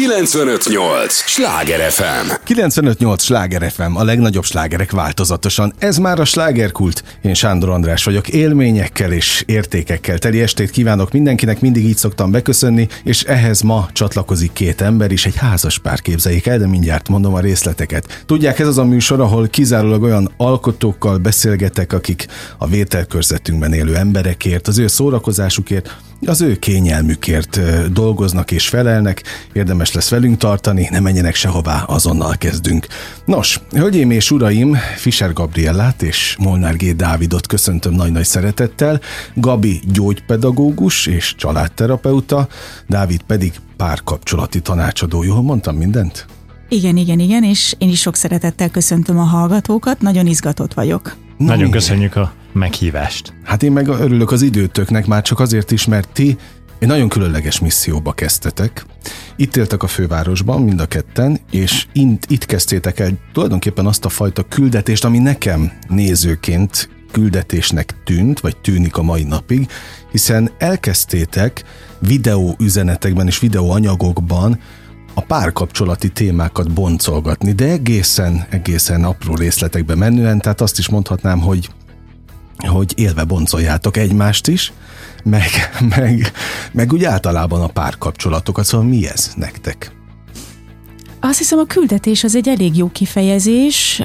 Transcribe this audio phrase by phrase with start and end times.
[0.00, 1.12] 958!
[1.12, 2.30] Sláger FM!
[2.44, 3.22] 958!
[3.22, 5.72] Sláger FM, a legnagyobb slágerek változatosan.
[5.78, 7.04] Ez már a slágerkult.
[7.22, 8.28] Én Sándor András vagyok.
[8.28, 14.52] Élményekkel és értékekkel teli estét kívánok mindenkinek, mindig így szoktam beköszönni, és ehhez ma csatlakozik
[14.52, 18.22] két ember is, egy házas pár képzeljék el, de mindjárt mondom a részleteket.
[18.26, 22.26] Tudják, ez az a műsor, ahol kizárólag olyan alkotókkal beszélgetek, akik
[22.58, 25.96] a vételkörzetünkben élő emberekért, az ő szórakozásukért,
[26.26, 27.60] az ő kényelmükért
[27.92, 29.22] dolgoznak és felelnek,
[29.52, 32.86] érdemes lesz velünk tartani, ne menjenek sehová, azonnal kezdünk.
[33.24, 36.96] Nos, hölgyeim és uraim, Fischer Gabriellát és Molnár G.
[36.96, 39.00] Dávidot köszöntöm nagy-nagy szeretettel,
[39.34, 42.48] Gabi gyógypedagógus és családterapeuta,
[42.86, 45.22] Dávid pedig párkapcsolati tanácsadó.
[45.22, 46.26] Jól mondtam mindent?
[46.68, 51.16] Igen, igen, igen, és én is sok szeretettel köszöntöm a hallgatókat, nagyon izgatott vagyok.
[51.40, 51.70] Na, Nagyon mi?
[51.70, 53.32] köszönjük a meghívást.
[53.42, 56.36] Hát én meg örülök az időtöknek, már csak azért is, mert ti
[56.78, 58.86] egy nagyon különleges misszióba kezdtetek.
[59.36, 64.08] Itt éltek a fővárosban, mind a ketten, és itt, itt kezdtétek el tulajdonképpen azt a
[64.08, 69.68] fajta küldetést, ami nekem nézőként küldetésnek tűnt, vagy tűnik a mai napig,
[70.10, 71.64] hiszen elkezdtétek
[71.98, 74.58] videó üzenetekben és videóanyagokban
[75.14, 81.70] a párkapcsolati témákat boncolgatni, de egészen, egészen apró részletekbe menően, tehát azt is mondhatnám, hogy
[82.66, 84.72] hogy élve boncoljátok egymást is,
[85.24, 85.50] meg,
[85.96, 86.32] meg,
[86.72, 89.92] meg úgy általában a párkapcsolatokat, szóval mi ez nektek?
[91.20, 94.02] Azt hiszem a küldetés az egy elég jó kifejezés.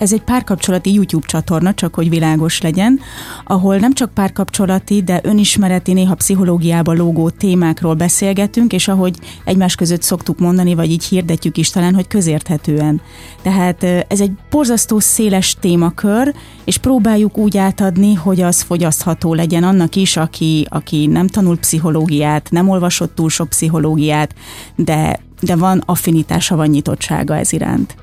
[0.00, 3.00] Ez egy párkapcsolati YouTube csatorna, csak hogy világos legyen,
[3.44, 10.02] ahol nem csak párkapcsolati, de önismereti, néha pszichológiába lógó témákról beszélgetünk, és ahogy egymás között
[10.02, 13.00] szoktuk mondani, vagy így hirdetjük is talán, hogy közérthetően.
[13.42, 16.34] Tehát ez egy borzasztó széles témakör,
[16.64, 22.50] és próbáljuk úgy átadni, hogy az fogyasztható legyen annak is, aki, aki nem tanul pszichológiát,
[22.50, 24.34] nem olvasott túl sok pszichológiát,
[24.76, 27.94] de, de van affinitása, van nyitottsága ez iránt.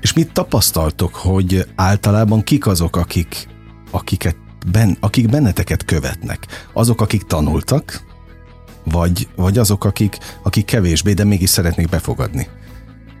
[0.00, 3.48] És mit tapasztaltok, hogy általában kik azok, akik,
[3.90, 4.36] akiket
[4.72, 6.46] ben, akik benneteket követnek?
[6.72, 8.02] Azok, akik tanultak,
[8.84, 12.48] vagy, vagy azok, akik, akik kevésbé, de mégis szeretnék befogadni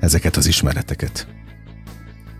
[0.00, 1.26] ezeket az ismereteket?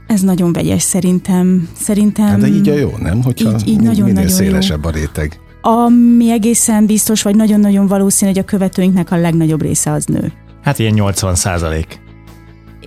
[0.06, 1.68] Ez nagyon vegyes szerintem.
[1.76, 3.22] szerintem hát de így a jó, nem?
[3.22, 4.88] Hogyha így, így nagyon, minél nagyon szélesebb jó.
[4.88, 5.40] a réteg.
[5.62, 10.32] Ami egészen biztos, vagy nagyon-nagyon valószínű, hogy a követőinknek a legnagyobb része az nő.
[10.62, 12.00] Hát ilyen 80 százalék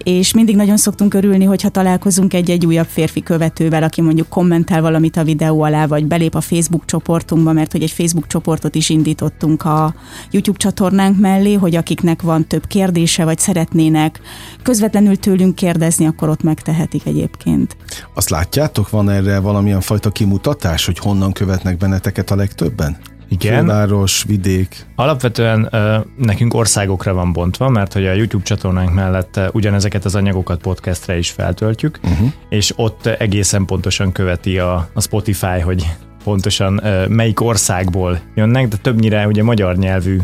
[0.04, 5.18] és mindig nagyon szoktunk örülni, hogyha találkozunk egy-egy újabb férfi követővel, aki mondjuk kommentel valamit
[5.18, 9.64] a videó alá, vagy belép a Facebook csoportunkba, mert hogy egy Facebook csoportot is indítottunk
[9.64, 9.94] a
[10.32, 14.20] YouTube csatornánk mellé, hogy akiknek van több kérdése, vagy szeretnének
[14.64, 17.78] közvetlenül tőlünk kérdezni, akkor ott megtehetik egyébként.
[18.14, 22.98] Azt látjátok, van erre valamilyen fajta kimutatás, hogy honnan követnek benneteket a legtöbben?
[23.30, 23.60] Igen.
[23.60, 24.86] Főváros, vidék.
[24.96, 25.70] Alapvetően
[26.18, 31.30] nekünk országokra van bontva, mert hogy a YouTube csatornánk mellett ugyanezeket az anyagokat podcastre is
[31.30, 32.32] feltöltjük, uh-huh.
[32.50, 35.86] és ott egészen pontosan követi a, a Spotify, hogy
[36.24, 40.20] pontosan melyik országból jönnek, de többnyire ugye magyar nyelvű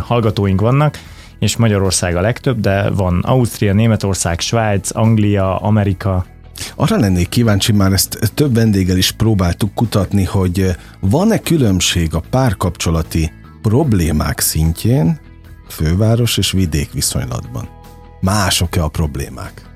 [0.00, 0.98] hallgatóink vannak,
[1.38, 6.24] és Magyarország a legtöbb, de van Ausztria, Németország, Svájc, Anglia, Amerika,
[6.76, 13.32] arra lennék kíváncsi, már ezt több vendéggel is próbáltuk kutatni, hogy van-e különbség a párkapcsolati
[13.62, 15.20] problémák szintjén
[15.68, 17.68] főváros és vidék viszonylatban?
[18.20, 19.68] Mások-e a problémák?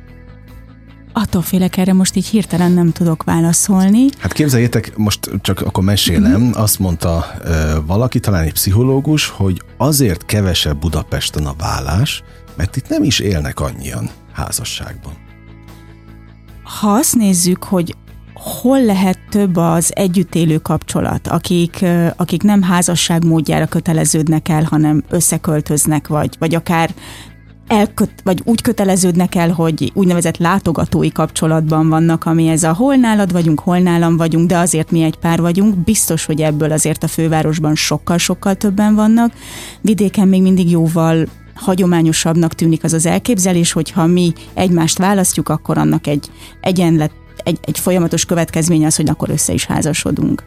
[1.13, 4.07] Attól félek, erre most így hirtelen nem tudok válaszolni.
[4.19, 6.51] Hát képzeljétek, most csak akkor mesélem, mm-hmm.
[6.53, 12.23] azt mondta ö, valaki, talán egy pszichológus, hogy azért kevesebb Budapesten a vállás,
[12.57, 15.22] mert itt nem is élnek annyian házasságban.
[16.81, 17.97] Ha azt nézzük, hogy
[18.35, 21.85] hol lehet több az együttélő kapcsolat, akik,
[22.17, 26.95] akik nem házasság módjára köteleződnek el, hanem összeköltöznek, vagy, vagy akár
[27.67, 33.33] elköt, vagy úgy köteleződnek el, hogy úgynevezett látogatói kapcsolatban vannak, ami ez a hol nálad
[33.33, 35.77] vagyunk, hol nálam vagyunk, de azért mi egy pár vagyunk.
[35.77, 39.33] Biztos, hogy ebből azért a fővárosban sokkal-sokkal többen vannak.
[39.81, 41.27] Vidéken még mindig jóval
[41.63, 46.31] hagyományosabbnak tűnik az az elképzelés, hogy ha mi egymást választjuk, akkor annak egy
[46.61, 50.43] egyenlet, egy, egy folyamatos következménye az, hogy akkor össze is házasodunk.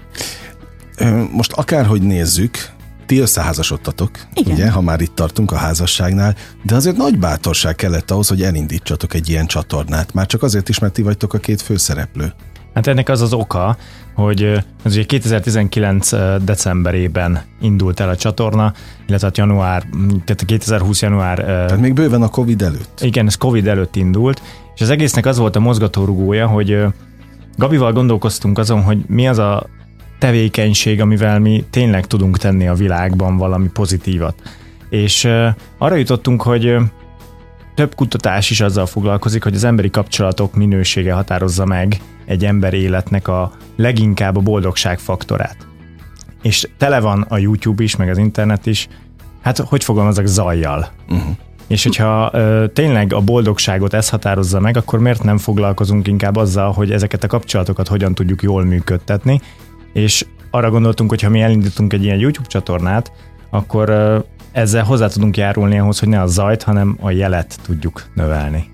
[1.32, 2.74] Most akárhogy nézzük,
[3.06, 4.54] ti összeházasodtatok, Igen.
[4.54, 9.14] ugye, ha már itt tartunk a házasságnál, de azért nagy bátorság kellett ahhoz, hogy elindítsatok
[9.14, 10.14] egy ilyen csatornát.
[10.14, 12.34] Már csak azért is, mert ti vagytok a két főszereplő.
[12.74, 13.78] Hát ennek az az oka,
[14.16, 14.44] hogy
[14.84, 16.12] ez ugye 2019
[16.44, 18.74] decemberében indult el a csatorna,
[19.08, 21.38] illetve hát január, tehát 2020 január...
[21.38, 23.00] Tehát még bőven a Covid előtt.
[23.02, 24.42] Igen, ez Covid előtt indult,
[24.76, 26.84] és az egésznek az volt a mozgatórugója, hogy
[27.58, 29.66] Gabival gondolkoztunk azon, hogy mi az a
[30.20, 34.36] tevékenység, amivel mi tényleg tudunk tenni a világban valami pozitívat.
[34.90, 35.26] És
[35.78, 36.76] arra jutottunk, hogy
[37.76, 43.28] több kutatás is azzal foglalkozik, hogy az emberi kapcsolatok minősége határozza meg egy ember életnek
[43.28, 45.58] a leginkább a boldogság faktorát.
[46.42, 48.88] És tele van a YouTube is, meg az internet is,
[49.42, 50.88] hát hogy fogalmazok, zajjal.
[51.10, 51.36] Uh-huh.
[51.68, 56.72] És hogyha ö, tényleg a boldogságot ez határozza meg, akkor miért nem foglalkozunk inkább azzal,
[56.72, 59.42] hogy ezeket a kapcsolatokat hogyan tudjuk jól működtetni,
[59.94, 63.12] és arra gondoltunk, hogy ha mi elindítunk egy ilyen YouTube csatornát,
[63.50, 64.20] akkor ö,
[64.52, 68.70] ezzel hozzá tudunk járulni ahhoz, hogy ne a zajt, hanem a jelet tudjuk növelni.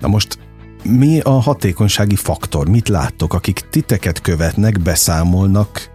[0.00, 0.38] Na most
[0.88, 2.68] mi a hatékonysági faktor?
[2.68, 5.90] Mit láttok, akik titeket követnek, beszámolnak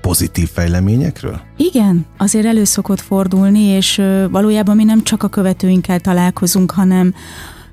[0.00, 1.40] pozitív fejleményekről?
[1.56, 7.14] Igen, azért elő szokott fordulni, és valójában mi nem csak a követőinkkel találkozunk, hanem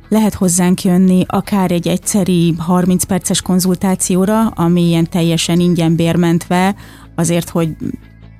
[0.09, 6.75] lehet hozzánk jönni akár egy egyszeri 30 perces konzultációra, ami ilyen teljesen ingyen bérmentve,
[7.15, 7.69] azért, hogy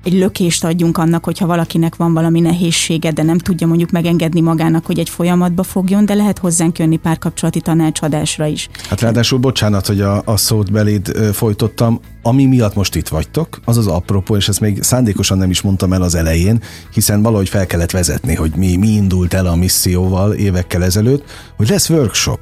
[0.04, 4.86] egy lökést adjunk annak, hogyha valakinek van valami nehézsége, de nem tudja mondjuk megengedni magának,
[4.86, 8.68] hogy egy folyamatba fogjon, de lehet hozzánk jönni párkapcsolati tanácsadásra is.
[8.88, 13.76] Hát ráadásul bocsánat, hogy a, a szót beléd folytottam, ami miatt most itt vagytok, az
[13.76, 16.62] az apropó, és ezt még szándékosan nem is mondtam el az elején,
[16.94, 21.24] hiszen valahogy fel kellett vezetni, hogy mi, mi indult el a misszióval évekkel ezelőtt,
[21.56, 22.40] hogy lesz workshop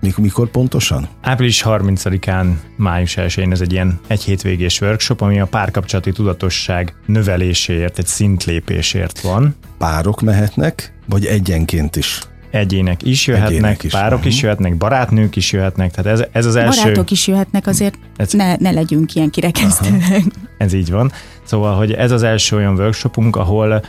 [0.00, 1.08] mikor, mikor pontosan?
[1.20, 7.98] Április 30-án, május 1-én ez egy ilyen egy hétvégés workshop, ami a párkapcsolati tudatosság növeléséért,
[7.98, 9.54] egy szintlépésért van.
[9.78, 12.20] Párok mehetnek, vagy egyenként is?
[12.50, 16.56] Egyének is jöhetnek, Egyének is, párok is jöhetnek, barátnők is jöhetnek, tehát ez, ez az
[16.56, 16.82] első...
[16.82, 18.32] Barátok is jöhetnek, azért ez...
[18.32, 20.22] ne, ne legyünk ilyen kirekesztőek.
[20.58, 21.12] Ez így van.
[21.44, 23.82] Szóval, hogy ez az első olyan workshopunk, ahol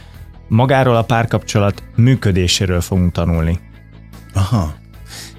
[0.48, 3.60] magáról a párkapcsolat működéséről fogunk tanulni.
[4.34, 4.80] Aha.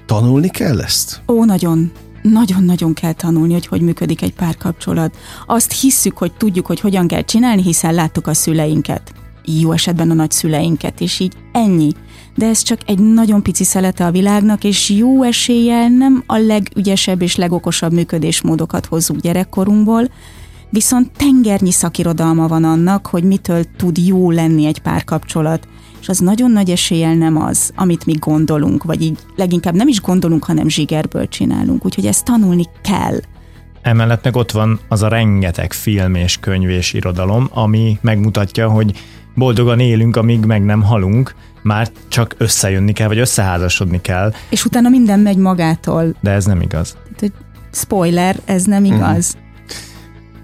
[0.05, 1.21] Tanulni kell ezt?
[1.27, 1.91] Ó, nagyon.
[2.21, 5.15] Nagyon-nagyon kell tanulni, hogy hogy működik egy párkapcsolat.
[5.47, 9.13] Azt hisszük, hogy tudjuk, hogy hogyan kell csinálni, hiszen láttuk a szüleinket.
[9.45, 11.91] Jó esetben a nagyszüleinket, és így ennyi.
[12.35, 17.21] De ez csak egy nagyon pici szelete a világnak, és jó eséllyel nem a legügyesebb
[17.21, 20.09] és legokosabb működésmódokat hozzuk gyerekkorunkból,
[20.69, 25.67] viszont tengernyi szakirodalma van annak, hogy mitől tud jó lenni egy párkapcsolat,
[26.03, 30.01] és az nagyon nagy eséllyel nem az, amit mi gondolunk, vagy így leginkább nem is
[30.01, 33.19] gondolunk, hanem zsigerből csinálunk, úgyhogy ezt tanulni kell.
[33.81, 38.99] Emellett meg ott van az a rengeteg film és könyv és irodalom, ami megmutatja, hogy
[39.35, 44.33] boldogan élünk, amíg meg nem halunk, már csak összejönni kell, vagy összeházasodni kell.
[44.49, 46.15] És utána minden megy magától.
[46.21, 46.97] De ez nem igaz.
[47.15, 47.33] Tehát,
[47.71, 49.35] spoiler, ez nem igaz.
[49.37, 49.52] Mm.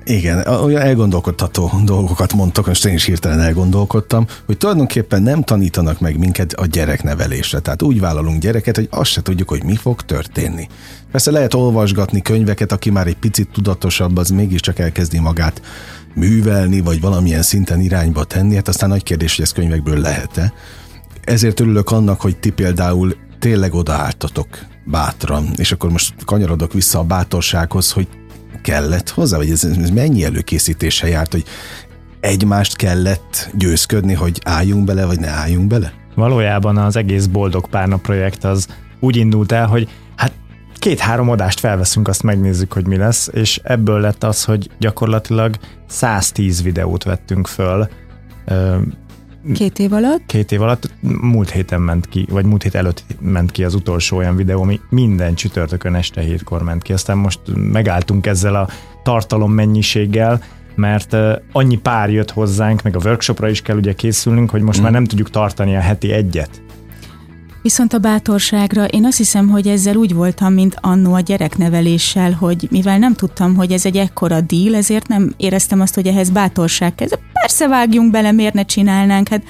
[0.06, 6.18] Igen, olyan elgondolkodtató dolgokat mondtok, most én is hirtelen elgondolkodtam, hogy tulajdonképpen nem tanítanak meg
[6.18, 7.60] minket a gyereknevelésre.
[7.60, 10.68] Tehát úgy vállalunk gyereket, hogy azt se tudjuk, hogy mi fog történni.
[11.12, 15.62] Persze lehet olvasgatni könyveket, aki már egy picit tudatosabb, az mégiscsak elkezdi magát
[16.16, 20.54] művelni, vagy valamilyen szinten irányba tenni, hát aztán nagy kérdés, hogy ez könyvekből lehet-e.
[21.24, 24.48] Ezért örülök annak, hogy ti például tényleg odaálltatok
[24.86, 28.08] bátran, és akkor most kanyarodok vissza a bátorsághoz, hogy
[28.62, 31.44] kellett hozzá, vagy ez, ez mennyi előkészítése járt, hogy
[32.20, 35.94] egymást kellett győzködni, hogy álljunk bele, vagy ne álljunk bele?
[36.16, 38.68] Valójában az egész Boldog Párna projekt az
[39.00, 40.32] úgy indult el, hogy hát
[40.74, 45.56] két-három adást felveszünk, azt megnézzük, hogy mi lesz, és ebből lett az, hogy gyakorlatilag
[45.88, 47.90] 110 videót vettünk föl,
[49.54, 50.22] Két év alatt?
[50.26, 50.92] Két év alatt,
[51.22, 54.80] múlt héten ment ki, vagy múlt hét előtt ment ki az utolsó olyan videó, ami
[54.90, 56.94] minden csütörtökön este hétkor ment ki.
[56.94, 58.70] Aztán most megálltunk ezzel a
[59.04, 60.44] tartalom mennyiséggel,
[60.76, 61.16] mert
[61.52, 64.84] annyi pár jött hozzánk, meg a workshopra is kell ugye készülnünk, hogy most mm.
[64.84, 66.62] már nem tudjuk tartani a heti egyet.
[67.62, 72.68] Viszont a bátorságra én azt hiszem, hogy ezzel úgy voltam, mint annó a gyerekneveléssel, hogy
[72.72, 76.96] mivel nem tudtam, hogy ez egy ekkora díl, ezért nem éreztem azt, hogy ehhez bátorság
[76.96, 77.08] kell.
[77.34, 79.28] Persze vágjunk bele, miért ne csinálnánk?
[79.28, 79.44] Hát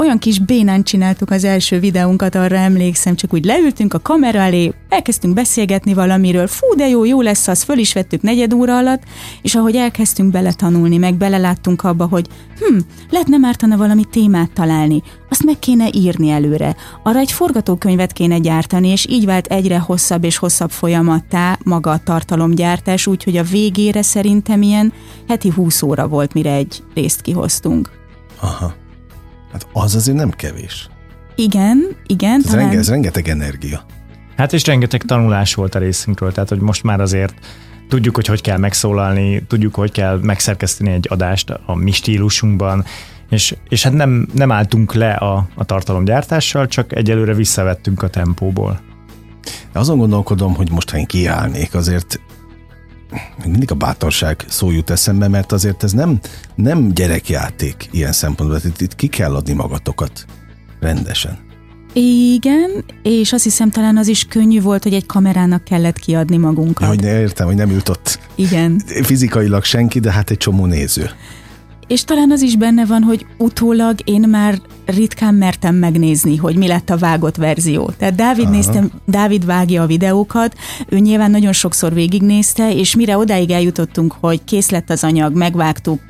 [0.00, 4.72] olyan kis bénán csináltuk az első videónkat, arra emlékszem, csak úgy leültünk a kamera elé,
[4.88, 9.02] elkezdtünk beszélgetni valamiről, fú, de jó, jó lesz az, föl is vettük negyed óra alatt,
[9.42, 12.26] és ahogy elkezdtünk beletanulni, meg beleláttunk abba, hogy
[12.58, 12.78] hm,
[13.10, 18.88] lehetne mártana valami témát találni, azt meg kéne írni előre, arra egy forgatókönyvet kéne gyártani,
[18.88, 24.62] és így vált egyre hosszabb és hosszabb folyamattá maga a tartalomgyártás, úgyhogy a végére szerintem
[24.62, 24.92] ilyen
[25.28, 27.90] heti 20 óra volt, mire egy részt kihoztunk.
[28.40, 28.79] Aha.
[29.52, 30.88] Hát az azért nem kevés.
[31.34, 32.40] Igen, igen.
[32.40, 32.64] Ez, talán...
[32.64, 33.84] renge, ez rengeteg energia.
[34.36, 37.34] Hát és rengeteg tanulás volt a részünkről, tehát hogy most már azért
[37.88, 42.84] tudjuk, hogy hogy kell megszólalni, tudjuk, hogy kell megszerkeszteni egy adást a mi stílusunkban,
[43.30, 48.80] és, és hát nem, nem álltunk le a, a tartalomgyártással, csak egyelőre visszavettünk a tempóból.
[49.72, 52.20] De azon gondolkodom, hogy most, ha én kiállnék, azért
[53.44, 56.20] mindig a bátorság szó jut eszembe, mert azért ez nem,
[56.54, 58.60] nem gyerekjáték ilyen szempontból.
[58.64, 60.24] Itt, itt ki kell adni magatokat
[60.80, 61.38] rendesen.
[61.92, 66.80] Igen, és azt hiszem talán az is könnyű volt, hogy egy kamerának kellett kiadni magunkat.
[66.80, 68.82] Ja, hogy ne értem, hogy nem ült ott Igen.
[69.02, 71.10] fizikailag senki, de hát egy csomó néző.
[71.90, 76.66] És talán az is benne van, hogy utólag én már ritkán mertem megnézni, hogy mi
[76.66, 77.90] lett a vágott verzió.
[77.98, 80.54] Tehát Dávid, néztem, Dávid vágja a videókat,
[80.88, 86.00] ő nyilván nagyon sokszor végignézte, és mire odáig eljutottunk, hogy kész lett az anyag, megvágtuk,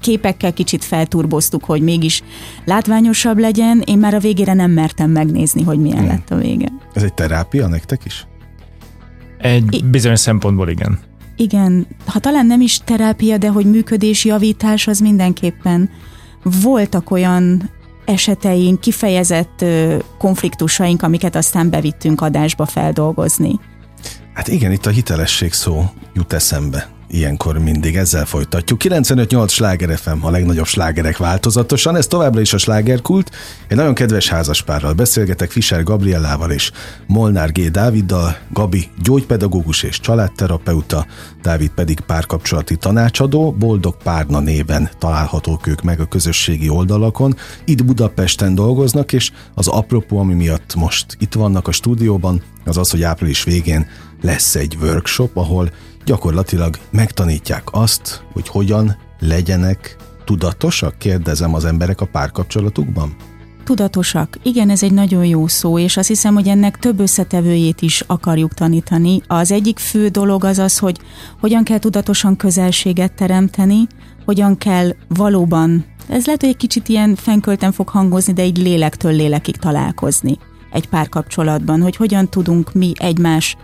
[0.00, 2.22] képekkel kicsit felturboztuk, hogy mégis
[2.64, 6.06] látványosabb legyen, én már a végére nem mertem megnézni, hogy milyen hmm.
[6.06, 6.68] lett a vége.
[6.92, 8.26] Ez egy terápia nektek is?
[9.38, 10.98] Egy bizonyos szempontból igen.
[11.42, 15.90] Igen, ha talán nem is terápia, de hogy működés javítás az mindenképpen.
[16.42, 17.70] Voltak olyan
[18.04, 19.64] eseteink, kifejezett
[20.18, 23.60] konfliktusaink, amiket aztán bevittünk adásba feldolgozni.
[24.34, 25.84] Hát igen, itt a hitelesség szó
[26.14, 28.80] jut eszembe ilyenkor mindig ezzel folytatjuk.
[28.84, 33.30] 95-8 sláger FM, a legnagyobb slágerek változatosan, ez továbbra is a slágerkult.
[33.68, 36.70] Egy nagyon kedves házaspárral beszélgetek, Fischer Gabriellával és
[37.06, 37.70] Molnár G.
[37.70, 41.06] Dáviddal, Gabi gyógypedagógus és családterapeuta,
[41.42, 47.36] Dávid pedig párkapcsolati tanácsadó, Boldog Párna néven találhatók ők meg a közösségi oldalakon.
[47.64, 52.90] Itt Budapesten dolgoznak, és az apropó, ami miatt most itt vannak a stúdióban, az az,
[52.90, 53.86] hogy április végén
[54.22, 55.70] lesz egy workshop, ahol
[56.04, 63.16] gyakorlatilag megtanítják azt, hogy hogyan legyenek tudatosak, kérdezem az emberek a párkapcsolatukban?
[63.64, 64.38] Tudatosak.
[64.42, 68.54] Igen, ez egy nagyon jó szó, és azt hiszem, hogy ennek több összetevőjét is akarjuk
[68.54, 69.22] tanítani.
[69.26, 70.98] Az egyik fő dolog az az, hogy
[71.40, 73.86] hogyan kell tudatosan közelséget teremteni,
[74.24, 79.12] hogyan kell valóban, ez lehet, hogy egy kicsit ilyen fenkölten fog hangozni, de egy lélektől
[79.12, 80.38] lélekig találkozni
[80.72, 83.56] egy párkapcsolatban, hogy hogyan tudunk mi egymás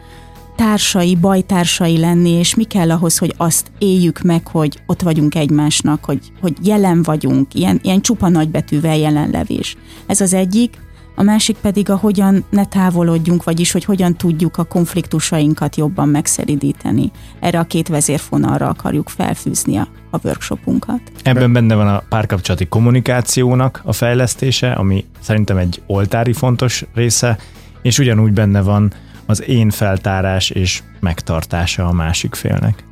[0.59, 6.05] társai, bajtársai lenni, és mi kell ahhoz, hogy azt éljük meg, hogy ott vagyunk egymásnak,
[6.05, 9.77] hogy, hogy jelen vagyunk, ilyen, ilyen csupa nagybetűvel jelenlevés.
[10.07, 10.79] Ez az egyik,
[11.15, 17.11] a másik pedig a hogyan ne távolodjunk, vagyis hogy hogyan tudjuk a konfliktusainkat jobban megszeridíteni.
[17.41, 21.01] Erre a két vezérfonalra akarjuk felfűzni a, a workshopunkat.
[21.23, 27.39] Ebben benne van a párkapcsolati kommunikációnak a fejlesztése, ami szerintem egy oltári fontos része,
[27.83, 28.93] és ugyanúgy benne van
[29.29, 32.85] az én feltárás és megtartása a másik félnek.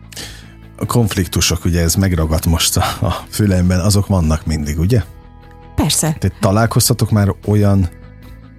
[0.76, 5.02] A konfliktusok, ugye ez megragadt most a, a fülemben, azok vannak mindig, ugye?
[5.74, 6.16] Persze.
[6.18, 7.88] Tehát találkoztatok már olyan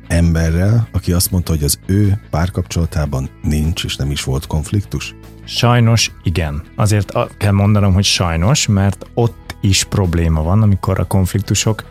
[0.08, 5.16] emberrel, aki azt mondta, hogy az ő párkapcsolatában nincs és nem is volt konfliktus?
[5.46, 6.64] Sajnos igen.
[6.76, 11.84] Azért kell mondanom, hogy sajnos, mert ott is probléma van, amikor a konfliktusok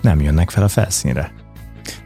[0.00, 1.32] nem jönnek fel a felszínre.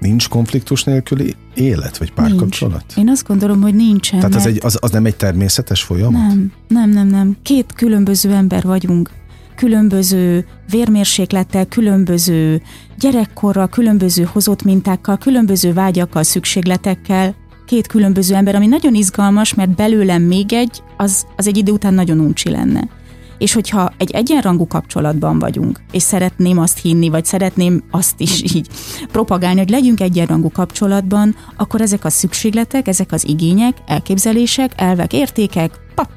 [0.01, 2.85] Nincs konfliktus nélküli élet, vagy párkapcsolat?
[2.87, 2.97] Nincs.
[2.97, 4.19] Én azt gondolom, hogy nincsen.
[4.19, 6.27] Tehát az, egy, az, az nem egy természetes folyamat?
[6.27, 7.37] Nem, nem, nem, nem.
[7.43, 9.11] Két különböző ember vagyunk.
[9.57, 12.63] Különböző vérmérséklettel, különböző
[12.99, 17.35] gyerekkorral, különböző hozott mintákkal, különböző vágyakkal, szükségletekkel,
[17.67, 21.95] két különböző ember, ami nagyon izgalmas, mert belőlem még egy, az, az egy idő után
[21.95, 22.89] nagyon uncsi lenne.
[23.39, 28.69] És hogyha egy egyenrangú kapcsolatban vagyunk, és szeretném azt hinni, vagy szeretném azt is így
[29.13, 35.81] propagálni, hogy legyünk egyenrangú kapcsolatban, akkor ezek a szükségletek, ezek az igények, elképzelések, elvek, értékek,
[35.95, 36.11] pap,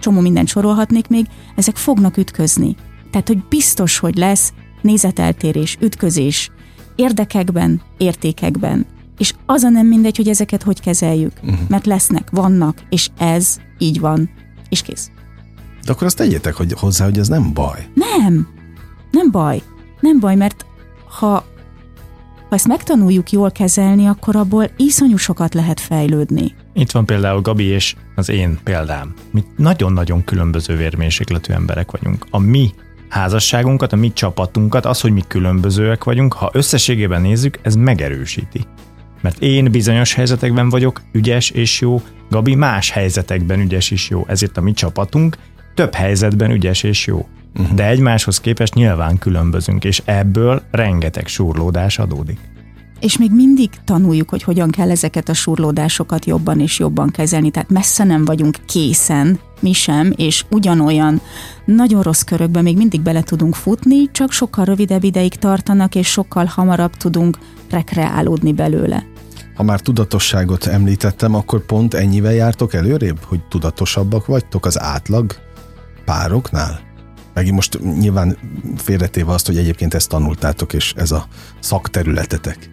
[0.00, 1.26] csomó mindent sorolhatnék még,
[1.56, 2.76] ezek fognak ütközni.
[3.10, 4.52] Tehát, hogy biztos, hogy lesz
[4.82, 6.50] nézeteltérés, ütközés,
[6.96, 8.86] érdekekben, értékekben.
[9.18, 11.32] És az a nem mindegy, hogy ezeket hogy kezeljük.
[11.42, 11.58] Uh-huh.
[11.68, 14.30] Mert lesznek, vannak, és ez így van,
[14.68, 15.10] és kész.
[15.84, 17.88] De akkor azt tegyétek hogy hozzá, hogy ez nem baj.
[17.94, 18.48] Nem,
[19.10, 19.62] nem baj.
[20.00, 20.66] Nem baj, mert
[21.08, 21.44] ha,
[22.48, 26.54] ha ezt megtanuljuk jól kezelni, akkor abból iszonyú sokat lehet fejlődni.
[26.72, 29.14] Itt van például Gabi és az én példám.
[29.30, 32.26] Mi nagyon-nagyon különböző vérmérsékletű emberek vagyunk.
[32.30, 32.70] A mi
[33.08, 38.66] házasságunkat, a mi csapatunkat, az, hogy mi különbözőek vagyunk, ha összességében nézzük, ez megerősíti.
[39.20, 44.56] Mert én bizonyos helyzetekben vagyok ügyes és jó, Gabi más helyzetekben ügyes és jó, ezért
[44.56, 45.36] a mi csapatunk
[45.74, 47.26] több helyzetben ügyes és jó.
[47.58, 47.74] Uh-huh.
[47.74, 52.38] De egymáshoz képest nyilván különbözünk, és ebből rengeteg surlódás adódik.
[53.00, 57.70] És még mindig tanuljuk, hogy hogyan kell ezeket a surlódásokat jobban és jobban kezelni, tehát
[57.70, 61.20] messze nem vagyunk készen, mi sem, és ugyanolyan
[61.64, 66.44] nagyon rossz körökbe még mindig bele tudunk futni, csak sokkal rövidebb ideig tartanak, és sokkal
[66.44, 67.38] hamarabb tudunk
[67.70, 69.04] rekreálódni belőle.
[69.54, 75.34] Ha már tudatosságot említettem, akkor pont ennyivel jártok előrébb, hogy tudatosabbak vagytok az átlag
[76.04, 76.80] pároknál?
[77.34, 78.36] Megint most nyilván
[78.76, 81.26] félretéve azt, hogy egyébként ezt tanultátok, és ez a
[81.60, 82.70] szakterületetek.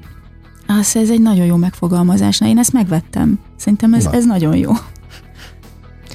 [0.67, 2.37] Az, ez egy nagyon jó megfogalmazás.
[2.37, 3.39] Na, én ezt megvettem.
[3.55, 4.71] Szerintem ez, ez nagyon jó.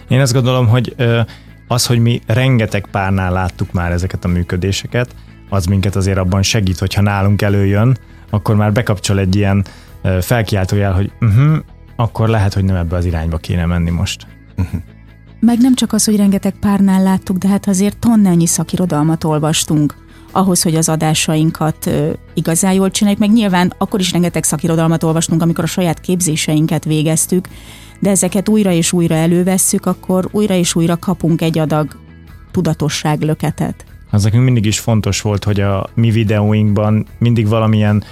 [0.08, 0.96] Én azt gondolom, hogy
[1.68, 5.14] az, hogy mi rengeteg párnál láttuk már ezeket a működéseket,
[5.48, 7.98] az minket azért abban segít, hogyha nálunk előjön,
[8.30, 9.64] akkor már bekapcsol egy ilyen
[10.20, 11.56] felkiáltójel, hogy uh-huh,
[11.96, 14.26] akkor lehet, hogy nem ebbe az irányba kéne menni most.
[14.56, 14.80] Uh-huh.
[15.44, 19.94] Meg nem csak az, hogy rengeteg párnál láttuk, de hát azért tonnányi szakirodalmat olvastunk
[20.32, 25.42] ahhoz, hogy az adásainkat ö, igazán jól csináljuk, meg nyilván akkor is rengeteg szakirodalmat olvastunk,
[25.42, 27.48] amikor a saját képzéseinket végeztük,
[28.00, 31.96] de ezeket újra és újra elővesszük, akkor újra és újra kapunk egy adag
[32.50, 33.84] tudatosság löketet.
[34.10, 38.04] Az nekünk mindig is fontos volt, hogy a mi videóinkban mindig valamilyen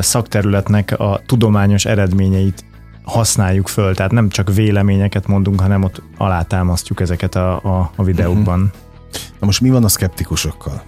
[0.00, 2.64] szakterületnek a tudományos eredményeit
[3.04, 8.60] használjuk föl, tehát nem csak véleményeket mondunk, hanem ott alátámasztjuk ezeket a, a, a videókban.
[8.60, 9.20] Uh-huh.
[9.40, 10.82] Na most mi van a szkeptikusokkal?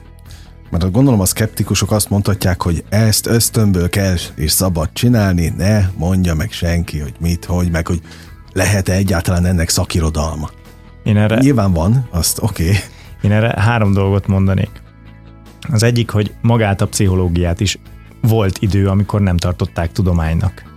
[0.70, 6.34] Mert gondolom a szkeptikusok azt mondhatják, hogy ezt ösztönből kell és szabad csinálni, ne mondja
[6.34, 8.00] meg senki, hogy mit, hogy, meg hogy
[8.52, 10.50] lehet-e egyáltalán ennek szakirodalma.
[11.02, 11.38] Én erre...
[11.38, 12.64] Nyilván van, azt oké.
[12.64, 12.76] Okay.
[13.22, 14.82] Én erre három dolgot mondanék.
[15.72, 17.78] Az egyik, hogy magát a pszichológiát is
[18.20, 20.71] volt idő, amikor nem tartották tudománynak.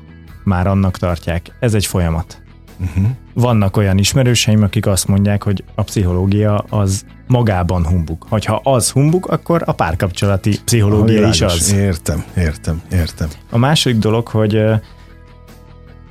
[0.45, 1.51] Már annak tartják.
[1.59, 2.41] Ez egy folyamat.
[2.79, 3.05] Uh-huh.
[3.33, 8.25] Vannak olyan ismerőseim, akik azt mondják, hogy a pszichológia az magában humbuk.
[8.29, 11.73] Hogyha az humbuk, akkor a párkapcsolati pszichológia is az.
[11.73, 13.27] Értem, értem, értem.
[13.49, 14.63] A második dolog, hogy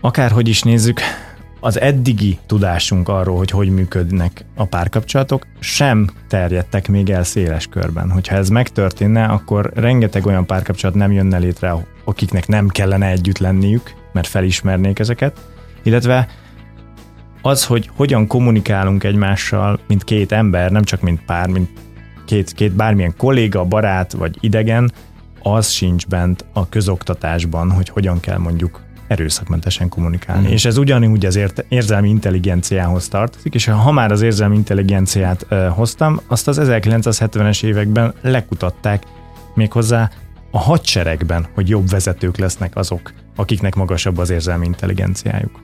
[0.01, 1.01] akárhogy is nézzük,
[1.61, 8.11] az eddigi tudásunk arról, hogy hogy működnek a párkapcsolatok, sem terjedtek még el széles körben.
[8.11, 11.75] Hogyha ez megtörténne, akkor rengeteg olyan párkapcsolat nem jönne létre,
[12.05, 15.41] akiknek nem kellene együtt lenniük, mert felismernék ezeket,
[15.83, 16.29] illetve
[17.43, 21.71] az, hogy hogyan kommunikálunk egymással, mint két ember, nem csak mint pár, mint
[22.25, 24.93] két, két bármilyen kolléga, barát vagy idegen,
[25.43, 30.49] az sincs bent a közoktatásban, hogy hogyan kell mondjuk erőszakmentesen kommunikálni.
[30.49, 30.53] Mm.
[30.53, 35.67] És ez ugyanúgy az ért- érzelmi intelligenciához tartozik, és ha már az érzelmi intelligenciát uh,
[35.67, 39.03] hoztam, azt az 1970-es években lekutatták
[39.55, 40.11] méghozzá
[40.51, 45.61] a hadseregben, hogy jobb vezetők lesznek azok, akiknek magasabb az érzelmi intelligenciájuk.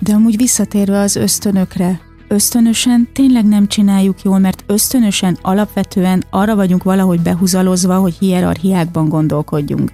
[0.00, 6.82] De amúgy visszatérve az ösztönökre, ösztönösen tényleg nem csináljuk jól, mert ösztönösen alapvetően arra vagyunk
[6.82, 9.90] valahogy behuzalozva, hogy hierarchiákban gondolkodjunk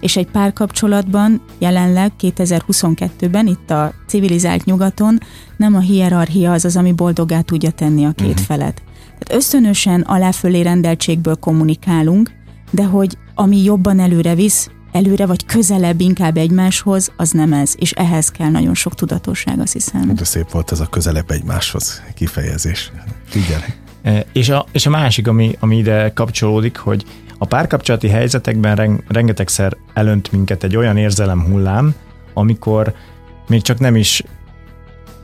[0.00, 5.18] és egy párkapcsolatban jelenleg 2022-ben itt a civilizált nyugaton
[5.56, 8.44] nem a hierarchia az az, ami boldogá tudja tenni a két uh-huh.
[8.44, 8.82] felet.
[9.04, 12.30] Tehát ösztönösen aláfölé rendeltségből kommunikálunk,
[12.70, 17.92] de hogy ami jobban előre visz, előre vagy közelebb inkább egymáshoz, az nem ez, és
[17.92, 20.14] ehhez kell nagyon sok tudatosság, azt hiszem.
[20.14, 22.92] De szép volt ez a közelebb egymáshoz kifejezés.
[23.24, 23.62] Figyelj.
[24.02, 27.04] E, és a, és a másik, ami, ami ide kapcsolódik, hogy
[27.38, 31.94] a párkapcsolati helyzetekben rengetegszer elönt minket egy olyan érzelem hullám,
[32.34, 32.94] amikor
[33.48, 34.22] még csak nem is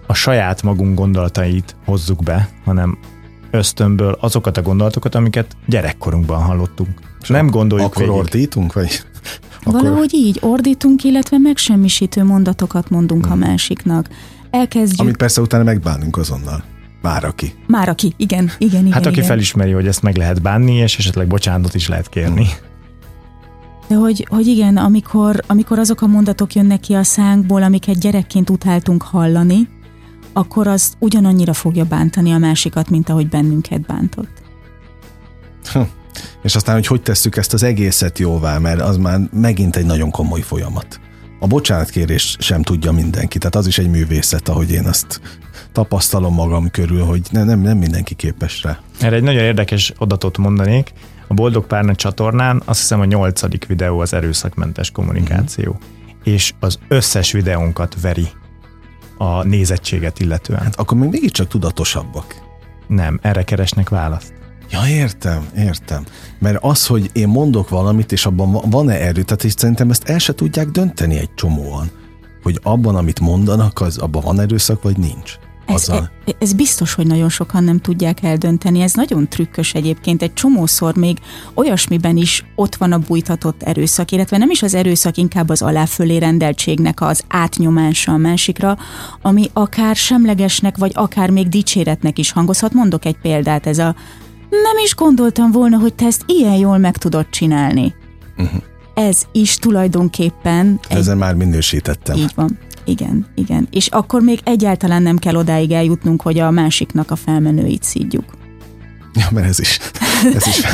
[0.06, 2.98] a saját magunk gondolatait hozzuk be, hanem
[3.50, 6.98] ösztönből azokat a gondolatokat, amiket gyerekkorunkban hallottunk.
[7.20, 8.18] És nem gondoljuk Akkor végig.
[8.18, 9.02] ordítunk, vagy?
[9.62, 9.82] Akkor...
[9.82, 13.32] Valahogy így ordítunk, illetve megsemmisítő mondatokat mondunk hmm.
[13.32, 14.08] a másiknak.
[14.50, 15.00] Elkezdjük...
[15.00, 16.64] Amit persze utána megbánunk azonnal.
[17.02, 17.54] Már aki.
[17.66, 18.92] Már aki, igen, igen, igen.
[18.92, 19.28] Hát aki igen.
[19.28, 22.46] felismeri, hogy ezt meg lehet bánni, és esetleg bocsánatot is lehet kérni.
[23.88, 28.50] De hogy, hogy igen, amikor, amikor azok a mondatok jönnek ki a szánkból, amiket gyerekként
[28.50, 29.68] utáltunk hallani,
[30.32, 34.42] akkor az ugyanannyira fogja bántani a másikat, mint ahogy bennünket bántott.
[35.72, 35.80] Hm.
[36.42, 40.10] És aztán, hogy hogy tesszük ezt az egészet jóvá, mert az már megint egy nagyon
[40.10, 41.00] komoly folyamat.
[41.40, 45.20] A bocsánatkérés sem tudja mindenki, tehát az is egy művészet, ahogy én azt
[45.72, 48.80] tapasztalom magam körül, hogy ne, nem, nem mindenki képes rá.
[49.00, 50.92] Erre egy nagyon érdekes adatot mondanék.
[51.28, 55.72] A Boldog Párna csatornán azt hiszem a nyolcadik videó az erőszakmentes kommunikáció.
[55.72, 56.34] Mm-hmm.
[56.34, 58.28] És az összes videónkat veri
[59.18, 60.60] a nézettséget illetően.
[60.60, 62.34] Hát akkor még mégiscsak tudatosabbak.
[62.86, 64.41] Nem, erre keresnek választ.
[64.72, 66.04] Ja, értem, értem.
[66.38, 70.18] Mert az, hogy én mondok valamit, és abban van-e erő, tehát és szerintem ezt el
[70.18, 71.90] se tudják dönteni egy csomóan,
[72.42, 75.38] hogy abban, amit mondanak, az abban van erőszak, vagy nincs.
[75.66, 78.80] Ez, e, ez biztos, hogy nagyon sokan nem tudják eldönteni.
[78.80, 80.22] Ez nagyon trükkös egyébként.
[80.22, 81.18] Egy csomószor még
[81.54, 86.16] olyasmiben is ott van a bújtatott erőszak, illetve nem is az erőszak, inkább az aláfölé
[86.16, 88.78] rendeltségnek az átnyomása a másikra,
[89.22, 92.72] ami akár semlegesnek, vagy akár még dicséretnek is hangozhat.
[92.72, 93.94] Mondok egy példát, ez a
[94.52, 97.94] nem is gondoltam volna, hogy te ezt ilyen jól meg tudod csinálni.
[98.36, 98.62] Uh-huh.
[98.94, 100.80] Ez is tulajdonképpen...
[100.88, 101.14] Egy...
[101.16, 102.16] már minősítettem.
[102.16, 102.58] Így van.
[102.84, 103.68] Igen, igen.
[103.70, 108.24] És akkor még egyáltalán nem kell odáig eljutnunk, hogy a másiknak a felmenőit szídjuk.
[109.14, 109.78] Ja, mert ez is,
[110.34, 110.66] ez is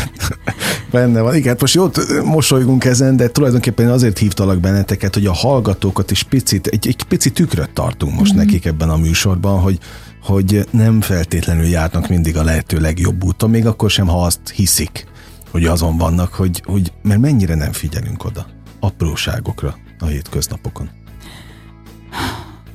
[0.91, 1.35] benne van.
[1.35, 6.67] Igen, most jót mosolygunk ezen, de tulajdonképpen azért hívtalak benneteket, hogy a hallgatókat is picit,
[6.67, 8.37] egy, egy pici tükröt tartunk most mm.
[8.37, 9.79] nekik ebben a műsorban, hogy
[10.29, 15.07] hogy nem feltétlenül járnak mindig a lehető legjobb úton, még akkor sem, ha azt hiszik,
[15.51, 18.47] hogy azon vannak, hogy, hogy mert mennyire nem figyelünk oda
[18.81, 20.91] apróságokra a hétköznapokon.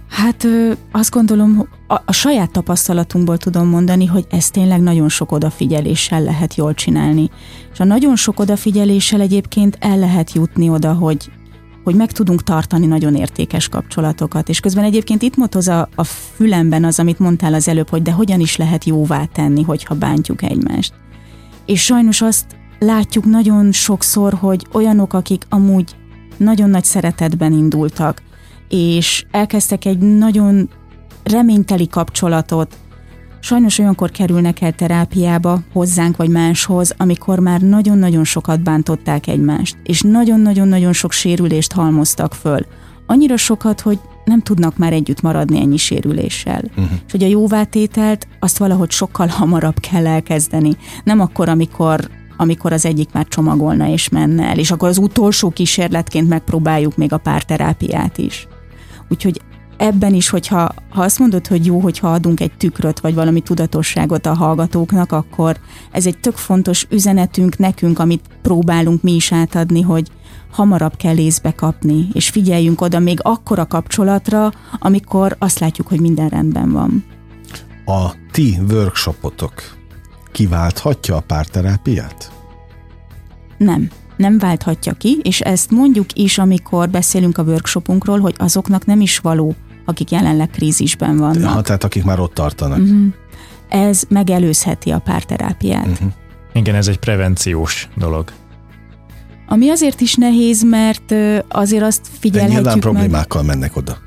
[0.10, 0.48] Hát
[0.92, 6.56] azt gondolom, a, a saját tapasztalatunkból tudom mondani, hogy ezt tényleg nagyon sok odafigyeléssel lehet
[6.56, 7.30] jól csinálni.
[7.74, 11.32] És a nagyon sok odafigyeléssel egyébként el lehet jutni oda, hogy
[11.84, 14.50] hogy meg tudunk tartani nagyon értékes kapcsolatokat.
[14.50, 18.12] És közben egyébként itt motoz a, a fülemben az, amit mondtál az előbb, hogy de
[18.12, 20.94] hogyan is lehet jóvá tenni, hogyha bántjuk egymást.
[21.66, 22.46] És sajnos azt
[22.80, 25.96] látjuk nagyon sokszor, hogy olyanok, akik amúgy
[26.38, 28.22] nagyon nagy szeretetben indultak,
[28.70, 30.70] és elkezdtek egy nagyon
[31.24, 32.78] reményteli kapcsolatot,
[33.44, 40.02] sajnos olyankor kerülnek el terápiába, hozzánk vagy máshoz, amikor már nagyon-nagyon sokat bántották egymást, és
[40.02, 42.60] nagyon-nagyon-nagyon sok sérülést halmoztak föl.
[43.06, 46.62] Annyira sokat, hogy nem tudnak már együtt maradni ennyi sérüléssel.
[46.70, 46.92] Uh-huh.
[47.06, 50.76] És hogy a jóvátételt azt valahogy sokkal hamarabb kell elkezdeni.
[51.04, 55.50] Nem akkor, amikor amikor az egyik már csomagolna és menne el, és akkor az utolsó
[55.50, 58.48] kísérletként megpróbáljuk még a párterápiát is.
[59.10, 59.42] Úgyhogy
[59.84, 64.26] ebben is, hogyha ha azt mondod, hogy jó, hogyha adunk egy tükröt, vagy valami tudatosságot
[64.26, 65.58] a hallgatóknak, akkor
[65.92, 70.08] ez egy tök fontos üzenetünk nekünk, amit próbálunk mi is átadni, hogy
[70.52, 76.00] hamarabb kell észbe kapni, és figyeljünk oda még akkor a kapcsolatra, amikor azt látjuk, hogy
[76.00, 77.04] minden rendben van.
[77.86, 79.54] A ti workshopotok
[80.32, 82.32] kiválthatja a párterápiát?
[83.58, 89.02] Nem nem válthatja ki, és ezt mondjuk is, amikor beszélünk a workshopunkról, hogy azoknak nem
[89.02, 91.56] is való, akik jelenleg krízisben vannak.
[91.56, 92.80] Ja, tehát akik már ott tartanak.
[92.80, 93.06] Uh-huh.
[93.70, 95.88] Ez megelőzheti a párterápiát.
[95.88, 96.12] Uh-huh.
[96.54, 98.32] Igen, ez egy prevenciós dolog.
[99.48, 101.14] Ami azért is nehéz, mert
[101.48, 103.56] azért azt figyelhetjük De nyilván problémákkal meg...
[103.56, 103.98] mennek oda.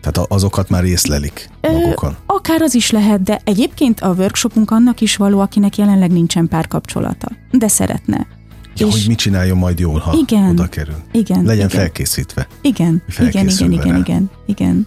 [0.00, 2.10] Tehát azokat már észlelik magukon.
[2.10, 6.48] Ö, akár az is lehet, de egyébként a workshopunk annak is való, akinek jelenleg nincsen
[6.48, 8.26] párkapcsolata, de szeretne.
[8.76, 10.96] Ja, és hogy mit csináljon majd jól, ha igen, oda kerül.
[11.12, 11.42] Igen.
[11.42, 11.68] Legyen igen.
[11.68, 12.46] felkészítve.
[12.60, 14.86] Igen, igen, igen, igen, igen, igen.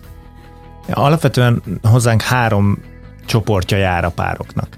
[0.90, 2.78] Alapvetően hozzánk három
[3.26, 4.78] csoportja jár a pároknak.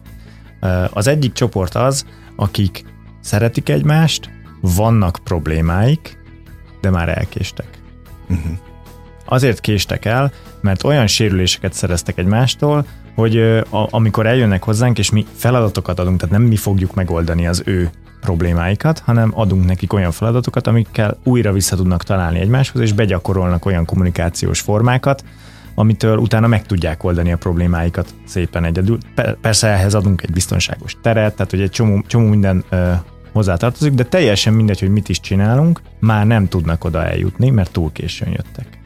[0.93, 2.85] Az egyik csoport az, akik
[3.21, 4.29] szeretik egymást,
[4.61, 6.17] vannak problémáik,
[6.81, 7.67] de már elkéstek.
[8.29, 8.51] Uh-huh.
[9.25, 15.25] Azért késtek el, mert olyan sérüléseket szereztek egymástól, hogy a, amikor eljönnek hozzánk, és mi
[15.35, 17.89] feladatokat adunk, tehát nem mi fogjuk megoldani az ő
[18.21, 23.85] problémáikat, hanem adunk nekik olyan feladatokat, amikkel újra vissza tudnak találni egymáshoz, és begyakorolnak olyan
[23.85, 25.23] kommunikációs formákat,
[25.75, 28.97] amitől utána meg tudják oldani a problémáikat szépen egyedül.
[29.41, 32.91] Persze ehhez adunk egy biztonságos teret, tehát hogy egy csomó, csomó minden ö,
[33.31, 37.91] hozzátartozik, de teljesen mindegy, hogy mit is csinálunk, már nem tudnak oda eljutni, mert túl
[37.91, 38.79] későn jöttek.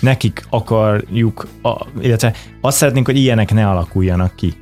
[0.00, 4.54] Nekik akarjuk, a, illetve azt szeretnénk, hogy ilyenek ne alakuljanak ki.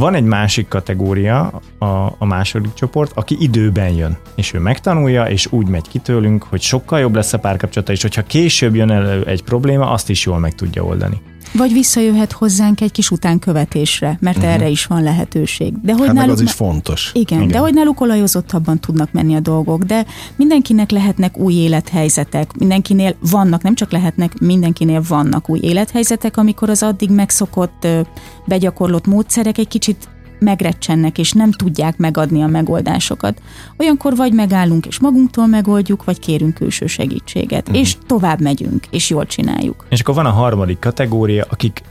[0.00, 1.84] Van egy másik kategória, a,
[2.18, 6.60] a második csoport, aki időben jön, és ő megtanulja, és úgy megy ki tőlünk, hogy
[6.60, 10.38] sokkal jobb lesz a párkapcsolata, és hogyha később jön elő egy probléma, azt is jól
[10.38, 11.20] meg tudja oldani.
[11.52, 14.52] Vagy visszajöhet hozzánk egy kis utánkövetésre, mert uh-huh.
[14.52, 15.72] erre is van lehetőség.
[15.82, 17.10] De hogy hát náluk, az is fontos.
[17.14, 22.56] Igen, igen, de hogy náluk olajozottabban tudnak menni a dolgok, de mindenkinek lehetnek új élethelyzetek,
[22.58, 27.86] mindenkinél vannak, nem csak lehetnek, mindenkinél vannak új élethelyzetek, amikor az addig megszokott,
[28.46, 30.08] begyakorlott módszerek egy kicsit
[30.40, 33.42] megrecsennek, és nem tudják megadni a megoldásokat.
[33.76, 37.82] Olyankor vagy megállunk, és magunktól megoldjuk, vagy kérünk külső segítséget, uh-huh.
[37.82, 39.86] és tovább megyünk, és jól csináljuk.
[39.88, 41.82] És akkor van a harmadik kategória, akik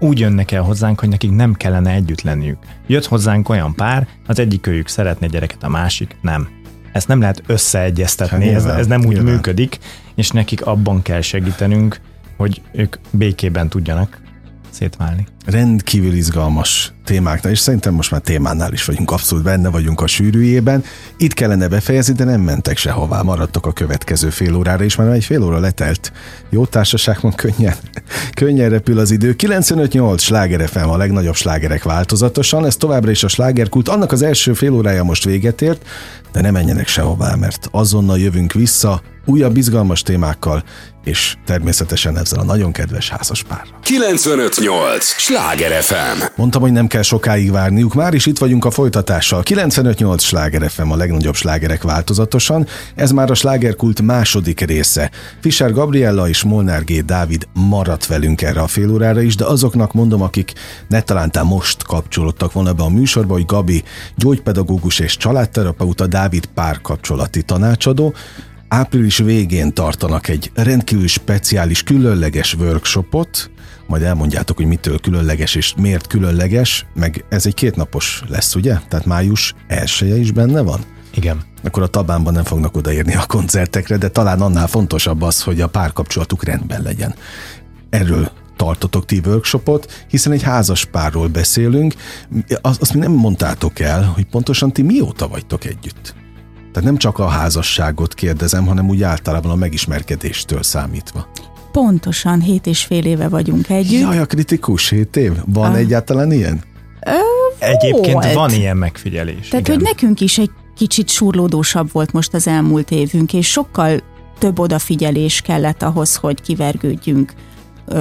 [0.00, 2.58] úgy jönnek el hozzánk, hogy nekik nem kellene együtt lenniük.
[2.86, 6.48] Jött hozzánk olyan pár, az egyik őjük szeretne gyereket, a másik nem.
[6.92, 9.34] Ezt nem lehet összeegyeztetni, hát, ez, ez nem úgy nyilván.
[9.34, 9.78] működik,
[10.14, 12.00] és nekik abban kell segítenünk,
[12.36, 14.20] hogy ők békében tudjanak
[14.72, 15.26] szétválni.
[15.46, 20.84] Rendkívül izgalmas témáknál, és szerintem most már témánál is vagyunk, abszolút benne vagyunk a sűrűjében.
[21.16, 25.24] Itt kellene befejezni, de nem mentek sehová, maradtok a következő fél órára, és már egy
[25.24, 26.12] fél óra letelt.
[26.50, 27.74] Jó társaságban könnyen,
[28.40, 29.34] könnyen repül az idő.
[29.38, 33.88] 95-8 sláger FM, a legnagyobb slágerek változatosan, ez továbbra is a slágerkult.
[33.88, 35.86] Annak az első fél órája most véget ért,
[36.32, 40.64] de ne menjenek sehová, mert azonnal jövünk vissza újabb izgalmas témákkal,
[41.04, 43.78] és természetesen ezzel a nagyon kedves házas párra.
[43.82, 45.04] 958!
[45.04, 46.22] Sláger FM!
[46.36, 49.42] Mondtam, hogy nem kell sokáig várniuk, már is itt vagyunk a folytatással.
[49.42, 50.22] 958!
[50.22, 52.66] Sláger FM, a legnagyobb slágerek változatosan.
[52.94, 55.10] Ez már a slágerkult második része.
[55.40, 57.04] Fischer Gabriella és Molnár G.
[57.04, 60.52] Dávid maradt velünk erre a fél órára is, de azoknak mondom, akik
[60.88, 63.82] ne talántán most kapcsolódtak volna be a műsorba, hogy Gabi
[64.16, 68.14] gyógypedagógus és családterapeuta, Dávid párkapcsolati tanácsadó,
[68.70, 73.50] április végén tartanak egy rendkívül speciális, különleges workshopot,
[73.86, 78.76] majd elmondjátok, hogy mitől különleges és miért különleges, meg ez egy kétnapos lesz, ugye?
[78.88, 80.80] Tehát május elsője is benne van?
[81.14, 81.42] Igen.
[81.64, 85.68] Akkor a Tabánban nem fognak odaérni a koncertekre, de talán annál fontosabb az, hogy a
[85.68, 87.14] párkapcsolatuk rendben legyen.
[87.90, 91.94] Erről tartotok ti workshopot, hiszen egy házas párról beszélünk.
[92.60, 96.14] Azt, azt mi nem mondtátok el, hogy pontosan ti mióta vagytok együtt.
[96.72, 101.28] Tehát nem csak a házasságot kérdezem, hanem úgy általában a megismerkedéstől számítva.
[101.72, 104.00] Pontosan hét és fél éve vagyunk együtt.
[104.00, 105.32] Jaj, a kritikus hét év.
[105.46, 105.78] Van Ah.
[105.78, 106.62] egyáltalán ilyen?
[107.58, 108.32] Egyébként Volt.
[108.32, 109.48] van ilyen megfigyelés.
[109.48, 109.78] Tehát, igen.
[109.78, 114.00] hogy nekünk is egy kicsit surlódósabb volt most az elmúlt évünk, és sokkal
[114.38, 117.38] több odafigyelés kellett ahhoz, hogy kivergődjünk ö,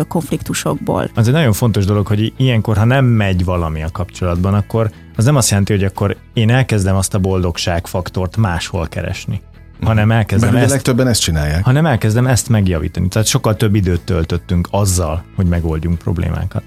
[0.08, 1.10] konfliktusokból.
[1.16, 5.26] Az egy nagyon fontos dolog, hogy ilyenkor, ha nem megy valami a kapcsolatban, akkor az
[5.26, 9.42] nem azt jelenti, hogy akkor én elkezdem azt a boldogságfaktort máshol keresni,
[9.82, 11.64] hanem elkezdem Mert ezt legtöbben ezt csinálják.
[11.64, 13.08] hanem elkezdem ezt megjavítani.
[13.08, 16.64] Tehát sokkal több időt töltöttünk azzal, hogy megoldjunk problémákat.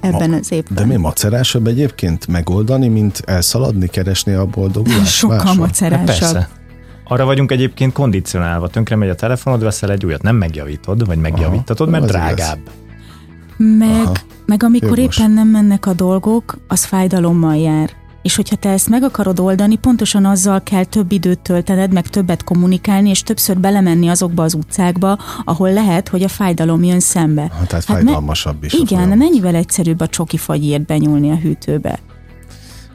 [0.00, 0.74] Ebben az évben.
[0.74, 5.12] De mi macerásabb egyébként megoldani, mint elszaladni, keresni a boldogulást?
[5.14, 5.50] Sokkal máshol?
[5.50, 6.06] Hát macerásabb.
[6.06, 6.48] persze.
[7.08, 8.68] Arra vagyunk egyébként kondicionálva.
[8.68, 12.20] Tönkre megy a telefonod, veszel egy újat, nem megjavítod, vagy megjavítatod, Aha, mert igaz.
[12.22, 12.58] drágább.
[13.56, 14.12] Meg, Aha.
[14.46, 15.18] meg amikor Jogos.
[15.18, 17.90] éppen nem mennek a dolgok, az fájdalommal jár.
[18.22, 22.44] És hogyha te ezt meg akarod oldani, pontosan azzal kell több időt töltened, meg többet
[22.44, 27.40] kommunikálni, és többször belemenni azokba az utcákba, ahol lehet, hogy a fájdalom jön szembe.
[27.42, 28.72] Ha, tehát Hát fájdalmasabb is.
[28.72, 31.98] a Igen, mennyivel egyszerűbb a csoki fagyért benyúlni a hűtőbe.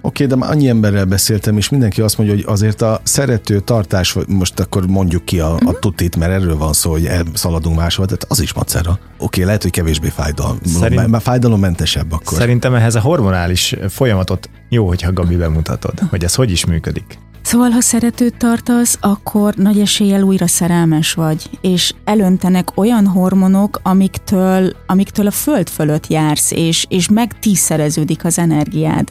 [0.01, 4.11] Oké, de már annyi emberrel beszéltem, és mindenki azt mondja, hogy azért a szerető tartás,
[4.11, 5.67] vagy most akkor mondjuk ki a, Mhm.
[5.67, 8.99] a tutit, mert erről van szó, hogy szaladunk máshol, tehát az is macera.
[9.17, 11.07] Oké, lehet, hogy kevésbé fájdalom, Szerint- Szerint...
[11.07, 12.37] már fájdalommentesebb akkor.
[12.37, 17.17] Szerintem ehhez a hormonális folyamatot jó, hogyha Gabi bemutatod, hogy ez hogy is működik.
[17.41, 24.73] Szóval, ha szeretőt tartasz, akkor nagy eséllyel újra szerelmes vagy, és elöntenek olyan hormonok, amiktől,
[24.87, 29.07] amiktől a föld fölött jársz, és, és meg tízszereződik az energiád.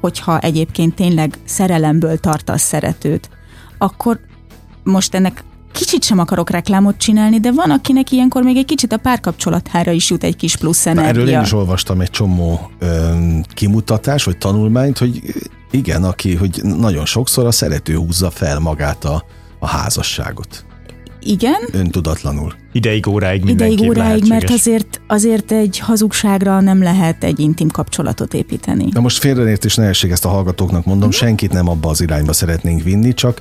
[0.00, 3.30] Hogyha egyébként tényleg szerelemből tartasz szeretőt,
[3.78, 4.20] akkor
[4.82, 8.96] most ennek kicsit sem akarok reklámot csinálni, de van, akinek ilyenkor még egy kicsit a
[8.96, 11.10] párkapcsolatára is jut egy kis plusz Na, energia.
[11.10, 15.22] erről én is olvastam egy csomó öm, kimutatás, vagy tanulmányt, hogy
[15.70, 19.24] igen, aki, hogy nagyon sokszor a szerető húzza fel magát a,
[19.58, 20.65] a házasságot.
[21.26, 22.52] Igen, Öntudatlanul.
[22.72, 28.88] Ideig, óráig ideig óráig, mert azért, azért egy hazugságra nem lehet egy intim kapcsolatot építeni.
[28.90, 32.82] Na most félreértés ne essék, ezt a hallgatóknak mondom, senkit nem abba az irányba szeretnénk
[32.82, 33.40] vinni, csak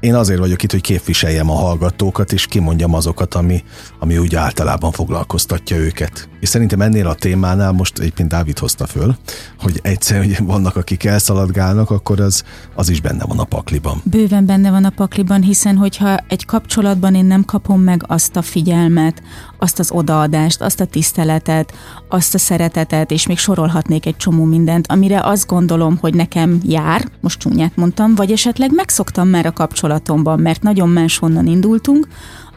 [0.00, 3.64] én azért vagyok itt, hogy képviseljem a hallgatókat, és kimondjam azokat, ami,
[3.98, 6.28] ami úgy általában foglalkoztatja őket.
[6.40, 9.16] És szerintem ennél a témánál most egyébként Dávid hozta föl,
[9.58, 14.00] hogy egyszer hogy vannak, akik elszaladgálnak, akkor az, az is benne van a pakliban.
[14.04, 18.42] Bőven benne van a pakliban, hiszen hogyha egy kapcsolatban én nem kapom meg azt a
[18.42, 19.22] figyelmet,
[19.58, 21.72] azt az odaadást, azt a tiszteletet,
[22.08, 27.08] azt a szeretetet, és még sorolhatnék egy csomó mindent, amire azt gondolom, hogy nekem jár,
[27.20, 32.08] most csúnyát mondtam, vagy esetleg megszoktam már a kapcsolatomban, mert nagyon máshonnan indultunk,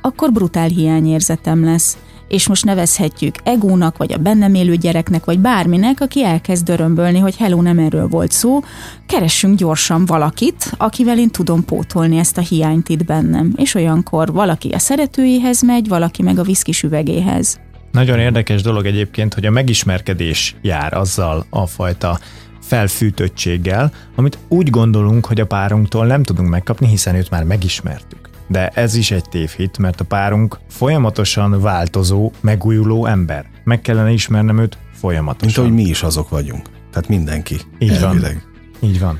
[0.01, 1.97] akkor brutál hiányérzetem lesz.
[2.31, 7.35] És most nevezhetjük egónak, vagy a bennem élő gyereknek, vagy bárminek, aki elkezd dörömbölni, hogy
[7.35, 8.59] hello, nem erről volt szó,
[9.05, 13.53] keressünk gyorsan valakit, akivel én tudom pótolni ezt a hiányt itt bennem.
[13.55, 17.59] És olyankor valaki a szeretőjéhez megy, valaki meg a viszkis üvegéhez.
[17.91, 22.19] Nagyon érdekes dolog egyébként, hogy a megismerkedés jár azzal a fajta
[22.61, 28.20] felfűtöttséggel, amit úgy gondolunk, hogy a párunktól nem tudunk megkapni, hiszen őt már megismertük.
[28.51, 33.45] De ez is egy tévhit, mert a párunk folyamatosan változó, megújuló ember.
[33.63, 35.63] Meg kellene ismernem őt Mint folyamatosan.
[35.63, 36.65] ahogy mi is azok vagyunk.
[36.91, 37.55] Tehát mindenki.
[37.79, 38.09] Így van.
[38.09, 38.43] elvileg.
[38.79, 39.19] Így van.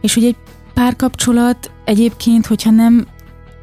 [0.00, 0.36] És hogy egy
[0.74, 3.06] párkapcsolat egyébként, hogyha nem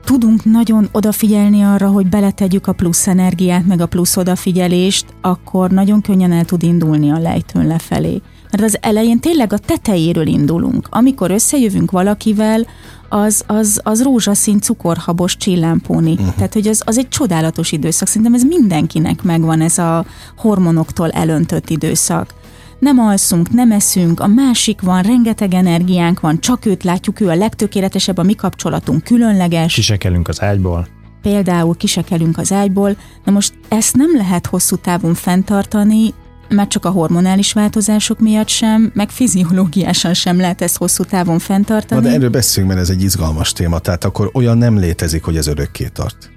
[0.03, 6.01] tudunk nagyon odafigyelni arra, hogy beletegyük a plusz energiát, meg a plusz odafigyelést, akkor nagyon
[6.01, 8.21] könnyen el tud indulni a lejtőn lefelé.
[8.51, 10.87] Mert az elején tényleg a tetejéről indulunk.
[10.89, 12.67] Amikor összejövünk valakivel,
[13.09, 16.11] az, az, az rózsaszín, cukorhabos csillámpóni.
[16.11, 16.33] Uh-huh.
[16.35, 18.07] Tehát, hogy az, az egy csodálatos időszak.
[18.07, 20.05] Szerintem ez mindenkinek megvan, ez a
[20.37, 22.33] hormonoktól elöntött időszak
[22.79, 27.35] nem alszunk, nem eszünk, a másik van, rengeteg energiánk van, csak őt látjuk, ő a
[27.35, 30.87] legtökéletesebb, a mi kapcsolatunk különleges, Kisekelünk az ágyból.
[31.21, 36.13] például kisekelünk az ágyból, na most ezt nem lehet hosszú távon fenntartani,
[36.51, 41.39] mert csak a hormonális változások miatt sem, meg fiziológiásan sem lehet ezt hosszú távon Na
[41.39, 42.01] fenntartani.
[42.01, 45.47] de erről beszélünk, mert ez egy izgalmas téma, tehát akkor olyan nem létezik, hogy ez
[45.47, 46.31] örökké tart.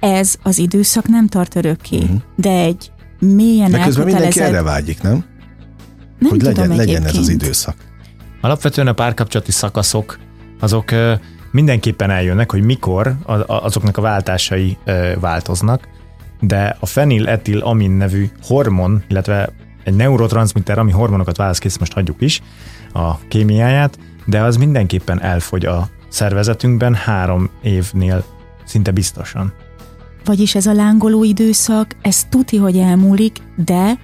[0.00, 2.20] Ez az időszak nem tart örökké, uh-huh.
[2.36, 3.70] de egy mélyen.
[3.70, 5.24] De közben mindenki erre vágyik, nem?
[6.18, 7.76] nem hogy tudom legyen, legyen ez az időszak.
[8.40, 10.18] Alapvetően a párkapcsolati szakaszok,
[10.60, 10.90] azok
[11.50, 14.78] mindenképpen eljönnek, hogy mikor azoknak a váltásai
[15.20, 15.88] változnak,
[16.40, 19.48] de a feniletil amin nevű hormon, illetve
[19.84, 22.42] egy neurotranszmitter, ami hormonokat választ kész, most hagyjuk is
[22.92, 28.24] a kémiáját, de az mindenképpen elfogy a szervezetünkben három évnél
[28.64, 29.52] szinte biztosan.
[30.24, 33.98] Vagyis ez a lángoló időszak, ez tuti, hogy elmúlik, de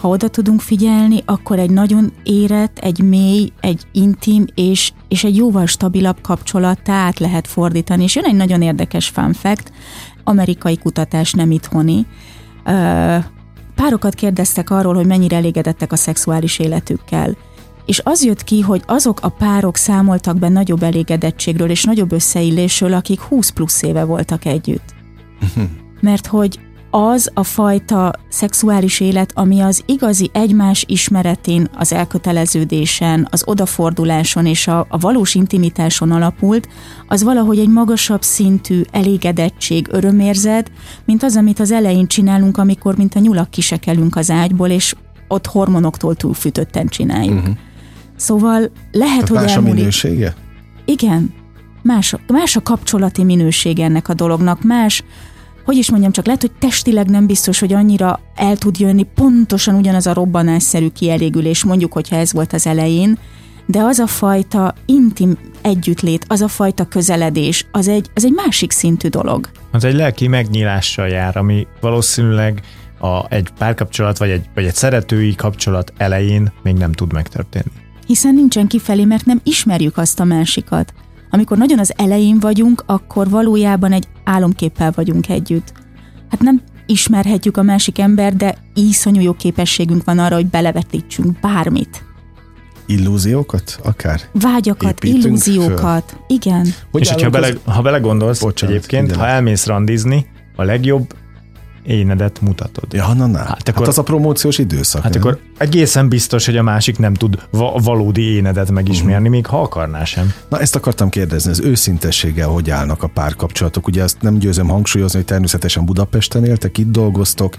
[0.00, 5.36] ha oda tudunk figyelni, akkor egy nagyon érett, egy mély, egy intim és, és egy
[5.36, 8.02] jóval stabilabb kapcsolattá át lehet fordítani.
[8.02, 9.72] És jön egy nagyon érdekes fun fact,
[10.28, 12.06] amerikai kutatás, nem itthoni.
[13.74, 17.36] Párokat kérdeztek arról, hogy mennyire elégedettek a szexuális életükkel.
[17.86, 22.92] És az jött ki, hogy azok a párok számoltak be nagyobb elégedettségről és nagyobb összeillésről,
[22.92, 24.94] akik 20 plusz éve voltak együtt.
[26.00, 26.60] Mert hogy
[26.98, 34.68] az a fajta szexuális élet, ami az igazi egymás ismeretén, az elköteleződésen, az odaforduláson és
[34.68, 36.68] a, a valós intimitáson alapult,
[37.08, 40.70] az valahogy egy magasabb szintű elégedettség, örömérzet,
[41.04, 44.94] mint az, amit az elején csinálunk, amikor mint a nyulak kisekelünk az ágyból, és
[45.28, 47.38] ott hormonoktól túlfűtötten csináljuk.
[47.38, 47.56] Uh-huh.
[48.16, 49.72] Szóval lehet, Tehát hogy más elmúlik.
[49.72, 50.34] a minősége?
[50.84, 51.34] Igen.
[51.82, 55.04] Más, más a kapcsolati minősége ennek a dolognak, más
[55.66, 59.74] hogy is mondjam, csak lehet, hogy testileg nem biztos, hogy annyira el tud jönni pontosan
[59.74, 63.18] ugyanaz a robbanásszerű kielégülés, mondjuk, hogyha ez volt az elején,
[63.66, 68.70] de az a fajta intim együttlét, az a fajta közeledés, az egy, az egy másik
[68.70, 69.50] szintű dolog.
[69.72, 72.60] Az egy lelki megnyílással jár, ami valószínűleg
[72.98, 77.70] a, egy párkapcsolat vagy egy, vagy egy szeretői kapcsolat elején még nem tud megtörténni.
[78.06, 80.92] Hiszen nincsen kifelé, mert nem ismerjük azt a másikat.
[81.30, 85.72] Amikor nagyon az elején vagyunk, akkor valójában egy álomképpel vagyunk együtt.
[86.30, 92.04] Hát nem ismerhetjük a másik ember, de iszonyú jó képességünk van arra, hogy belevetítsünk bármit.
[92.86, 94.20] Illúziókat akár?
[94.32, 96.20] Vágyakat, illúziókat, föl.
[96.26, 96.66] igen.
[96.90, 99.18] Hogy És hogyha bele, ha belegondolsz, Bocsánat, egyébként, igen.
[99.18, 101.14] ha elmész randizni, a legjobb
[101.86, 102.92] énedet mutatod.
[102.92, 103.38] Ja, na, na.
[103.38, 105.02] Hát, akkor, hát az a promóciós időszak.
[105.02, 105.22] Hát nem?
[105.22, 109.30] akkor egészen biztos, hogy a másik nem tud va- valódi énedet megismerni, uh-huh.
[109.30, 110.32] még ha akarná sem.
[110.48, 113.86] Na ezt akartam kérdezni, az őszintességgel hogy állnak a párkapcsolatok?
[113.86, 117.56] Ugye ezt nem győzöm hangsúlyozni, hogy természetesen Budapesten éltek, itt dolgoztok,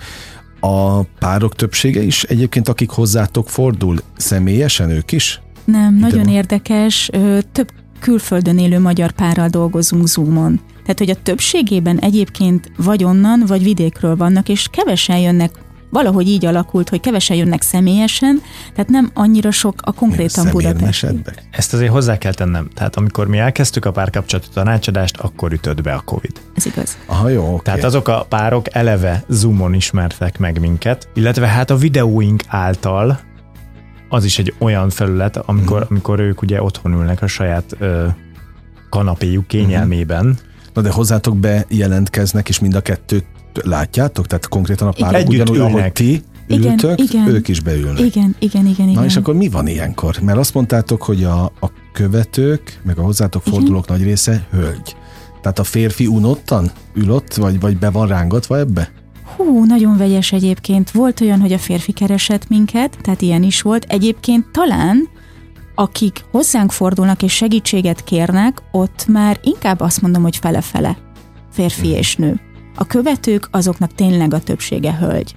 [0.59, 5.41] a párok többsége is egyébként, akik hozzátok fordul, személyesen ők is?
[5.65, 6.33] Nem, Ide nagyon van.
[6.33, 7.09] érdekes.
[7.51, 10.59] Több külföldön élő magyar párral dolgozunk Zoomon.
[10.81, 15.51] Tehát, hogy a többségében egyébként vagy onnan, vagy vidékről vannak, és kevesen jönnek
[15.89, 18.41] valahogy így alakult, hogy kevesen jönnek személyesen,
[18.73, 21.07] tehát nem annyira sok a konkrétan Budapest.
[21.51, 22.69] Ezt azért hozzá kell tennem.
[22.73, 26.41] Tehát amikor mi elkezdtük a párkapcsolati tanácsadást, akkor ütött be a Covid.
[26.55, 26.97] Ez igaz.
[27.05, 27.59] Aha, jó, okay.
[27.63, 33.19] Tehát azok a párok eleve Zoomon ismertek meg minket, illetve hát a videóink által
[34.09, 35.91] az is egy olyan felület, amikor, uh-huh.
[35.91, 38.07] amikor ők ugye otthon ülnek a saját ö,
[38.89, 40.45] kanapéjuk kényelmében, uh-huh.
[40.77, 43.25] Na de hozzátok bejelentkeznek, és mind a kettőt
[43.63, 44.27] látjátok?
[44.27, 47.99] Tehát konkrétan a párok ugyanúgy, ahogy ti ültök, igen, igen, ők is beülnek.
[47.99, 49.01] Igen, igen, igen, igen.
[49.01, 50.19] Na és akkor mi van ilyenkor?
[50.21, 53.59] Mert azt mondtátok, hogy a, a követők, meg a hozzátok igen.
[53.59, 54.95] fordulók nagy része hölgy.
[55.41, 58.91] Tehát a férfi unottan ül ott, vagy, vagy be van rángatva ebbe?
[59.37, 60.91] Hú, nagyon vegyes egyébként.
[60.91, 63.85] Volt olyan, hogy a férfi keresett minket, tehát ilyen is volt.
[63.87, 65.09] Egyébként talán
[65.79, 70.97] akik hozzánk fordulnak és segítséget kérnek, ott már inkább azt mondom, hogy fele-fele,
[71.51, 72.39] férfi és nő.
[72.75, 75.35] A követők azoknak tényleg a többsége hölgy.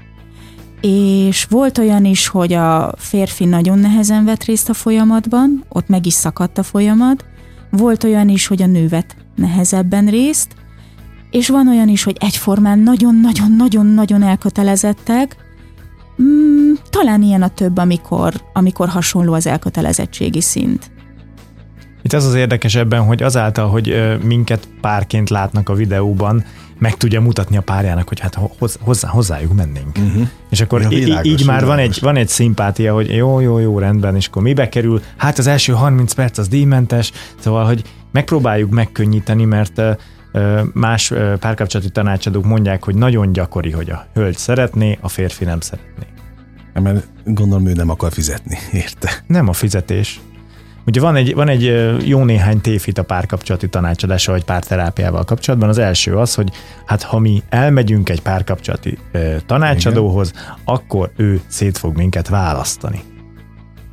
[0.81, 6.07] És volt olyan is, hogy a férfi nagyon nehezen vett részt a folyamatban, ott meg
[6.07, 7.25] is szakadt a folyamat,
[7.71, 10.55] volt olyan is, hogy a nő vett nehezebben részt,
[11.31, 15.37] és van olyan is, hogy egyformán nagyon-nagyon-nagyon-nagyon elkötelezettek,
[16.23, 20.91] Mm, talán ilyen a több, amikor, amikor hasonló az elkötelezettségi szint.
[22.03, 26.45] Itt az az érdekes ebben, hogy azáltal, hogy minket párként látnak a videóban,
[26.79, 28.39] meg tudja mutatni a párjának, hogy hát
[28.85, 29.99] hozzá, hozzájuk mennénk.
[29.99, 30.29] Uh-huh.
[30.51, 33.79] És akkor ja, világos, így már van egy, van egy szimpátia, hogy jó, jó, jó,
[33.79, 35.03] rendben, és akkor mibe kerül?
[35.17, 39.83] Hát az első 30 perc az díjmentes, szóval, hogy megpróbáljuk megkönnyíteni, mert
[40.73, 46.07] más párkapcsolati tanácsadók mondják, hogy nagyon gyakori, hogy a hölgy szeretné, a férfi nem szeretné.
[46.73, 49.11] Mert gondolom ő nem akar fizetni, érte?
[49.27, 50.21] Nem a fizetés.
[50.87, 51.63] Ugye van egy, van egy
[52.07, 55.69] jó néhány tévhit a párkapcsolati tanácsadással vagy párterápiával kapcsolatban.
[55.69, 56.51] Az első az, hogy
[56.87, 58.99] hát ha mi elmegyünk egy párkapcsolati
[59.47, 60.55] tanácsadóhoz, Igen.
[60.65, 63.01] akkor ő szét fog minket választani.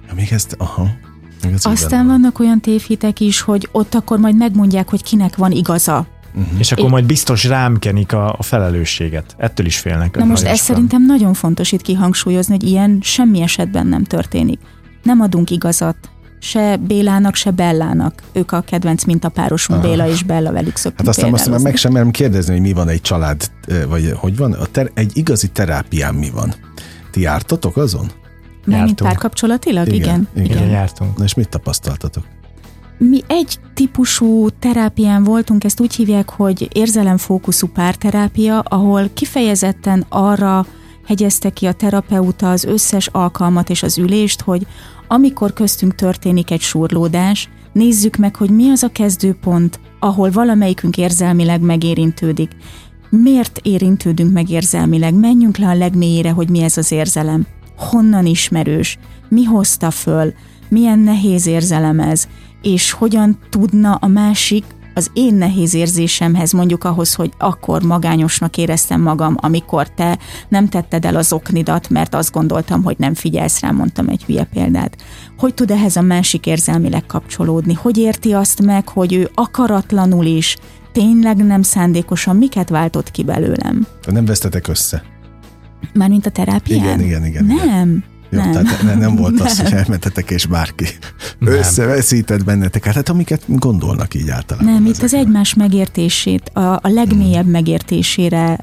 [0.08, 0.88] Ja, még ezt, aha.
[1.44, 6.08] Még Aztán vannak olyan tévhitek is, hogy ott akkor majd megmondják, hogy kinek van igaza.
[6.38, 6.60] Uh-huh.
[6.60, 9.36] És akkor é- majd biztos rám kenik a, a felelősséget.
[9.38, 10.16] Ettől is félnek.
[10.18, 14.60] Na most ez szerintem nagyon fontos itt kihangsúlyozni, hogy ilyen semmi esetben nem történik.
[15.04, 15.98] Nem adunk igazat,
[16.40, 18.24] se Bélának, se Bellának.
[18.34, 19.90] Ők a kedvenc mintapárosunk, Aha.
[19.90, 22.74] Béla és Bella, velük szoktunk Hát aztán azt már meg sem merem kérdezni, hogy mi
[22.74, 23.52] van egy család,
[23.88, 26.54] vagy hogy van, a ter- egy igazi terápián mi van.
[27.12, 28.12] Ti jártatok azon?
[28.66, 29.94] Mármint párkapcsolatilag?
[29.94, 30.28] Igen.
[30.36, 30.46] Igen.
[30.46, 31.18] Igen, jártunk.
[31.18, 32.24] Na és mit tapasztaltatok?
[32.98, 40.66] Mi egy típusú terápián voltunk, ezt úgy hívják, hogy érzelemfókuszú párterápia, ahol kifejezetten arra
[41.06, 44.68] hegyezte ki a terapeuta az összes alkalmat és az ülést, hogy
[45.08, 51.62] amikor köztünk történik egy surlódás, nézzük meg, hogy mi az a kezdőpont, ahol valamelyikünk érzelmileg
[51.62, 52.52] megérintődik.
[53.10, 55.14] Miért érintődünk meg érzelmileg?
[55.14, 57.46] Menjünk le a legmélyére, hogy mi ez az érzelem.
[57.78, 58.98] Honnan ismerős?
[59.30, 60.34] Mi hozta föl?
[60.70, 62.28] Milyen nehéz érzelem ez?
[62.62, 64.64] És hogyan tudna a másik
[64.98, 70.18] az én nehéz érzésemhez, mondjuk ahhoz, hogy akkor magányosnak éreztem magam, amikor te
[70.50, 74.44] nem tetted el az oknidat, mert azt gondoltam, hogy nem figyelsz rám, mondtam egy hülye
[74.44, 74.98] példát.
[75.38, 77.74] Hogy tud ehhez a másik érzelmileg kapcsolódni?
[77.74, 80.58] Hogy érti azt meg, hogy ő akaratlanul is,
[80.92, 83.88] tényleg nem szándékosan miket váltott ki belőlem?
[84.06, 85.04] Nem vesztetek össze?
[85.94, 87.00] Mármint a terápián?
[87.00, 88.04] Igen, igen, igen, igen.
[88.30, 88.46] Nem.
[88.48, 88.64] Jó, nem.
[88.64, 90.86] tehát ne- nem volt az, hogy elmentetek és bárki
[91.40, 91.54] Nem.
[91.54, 94.74] összeveszített benneteket, hát amiket gondolnak így általában.
[94.74, 97.52] Nem, itt az egymás megértését, a, a legmélyebb Hmm.
[97.52, 98.60] megértésére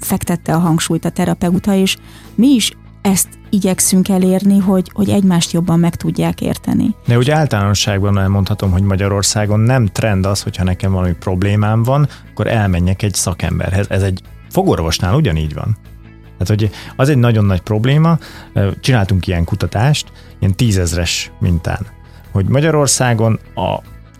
[0.00, 1.96] fektette a hangsúlyt a terapeuta, és
[2.34, 6.94] mi is ezt igyekszünk elérni, hogy, hogy egymást jobban meg tudják érteni.
[7.06, 12.46] De úgy általánosságban elmondhatom, hogy Magyarországon nem trend az, hogyha nekem valami problémám van, akkor
[12.46, 13.86] elmenjek egy szakemberhez.
[13.90, 15.76] Ez egy fogorvosnál ugyanígy van.
[16.40, 18.18] Tehát, hogy az egy nagyon nagy probléma.
[18.80, 21.86] Csináltunk ilyen kutatást, ilyen tízezres mintán,
[22.32, 23.74] hogy Magyarországon a,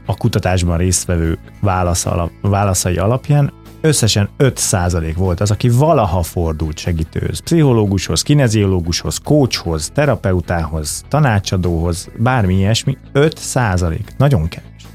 [0.06, 7.38] a kutatásban résztvevő válasz alap, válaszai alapján összesen 5% volt az, aki valaha fordult segítőhöz,
[7.38, 13.98] pszichológushoz, kineziológushoz, coachhoz, terapeutához, tanácsadóhoz, bármi ilyesmi, 5%.
[14.16, 14.89] Nagyon kevés.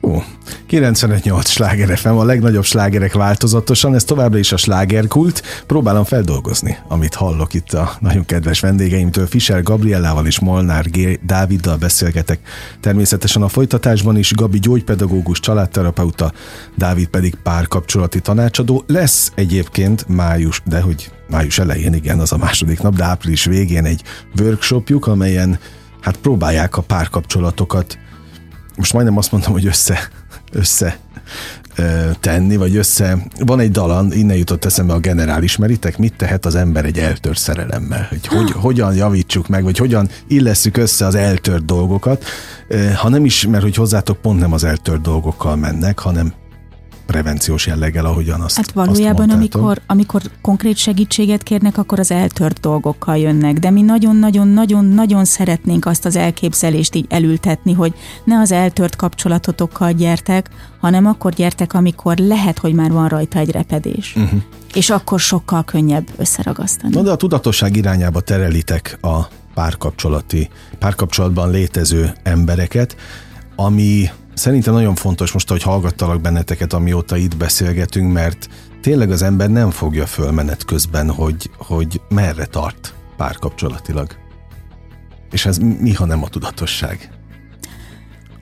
[0.00, 0.22] Ó,
[0.70, 5.42] 95-8 sláger FM, a legnagyobb slágerek változatosan, ez továbbra is a slágerkult.
[5.66, 9.26] Próbálom feldolgozni, amit hallok itt a nagyon kedves vendégeimtől.
[9.26, 11.20] Fischer Gabriellával és Molnár G.
[11.26, 12.38] Dáviddal beszélgetek.
[12.80, 16.32] Természetesen a folytatásban is Gabi gyógypedagógus, családterapeuta,
[16.76, 18.84] Dávid pedig párkapcsolati tanácsadó.
[18.86, 23.84] Lesz egyébként május, de hogy május elején, igen, az a második nap, de április végén
[23.84, 24.02] egy
[24.40, 25.58] workshopjuk, amelyen
[26.00, 27.98] hát próbálják a párkapcsolatokat
[28.78, 30.08] most majdnem azt mondtam, hogy össze,
[30.52, 30.98] össze
[32.20, 33.18] tenni, vagy össze.
[33.38, 35.98] Van egy dalan, innen jutott eszembe a generál, ismeritek?
[35.98, 38.06] Mit tehet az ember egy eltört szerelemmel?
[38.08, 42.24] Hogy, hogy hogyan javítsuk meg, vagy hogyan illesszük össze az eltört dolgokat.
[42.94, 46.32] Ha nem is, mert hogy hozzátok pont nem az eltört dolgokkal mennek, hanem
[47.08, 52.60] prevenciós jelleggel, ahogyan azt Hát valójában, azt amikor, amikor konkrét segítséget kérnek, akkor az eltört
[52.60, 57.94] dolgokkal jönnek, de mi nagyon-nagyon-nagyon-nagyon szeretnénk azt az elképzelést így elültetni, hogy
[58.24, 60.50] ne az eltört kapcsolatotokkal gyertek,
[60.80, 64.14] hanem akkor gyertek, amikor lehet, hogy már van rajta egy repedés.
[64.16, 64.40] Uh-huh.
[64.74, 66.94] És akkor sokkal könnyebb összeragasztani.
[66.94, 69.18] Na de a tudatosság irányába terelitek a
[69.54, 70.48] párkapcsolati,
[70.78, 72.96] párkapcsolatban létező embereket,
[73.56, 78.48] ami szerintem nagyon fontos most, hogy hallgattalak benneteket, amióta itt beszélgetünk, mert
[78.80, 84.16] tényleg az ember nem fogja föl menet közben, hogy, hogy merre tart párkapcsolatilag.
[85.30, 87.10] És ez mi, ha nem a tudatosság,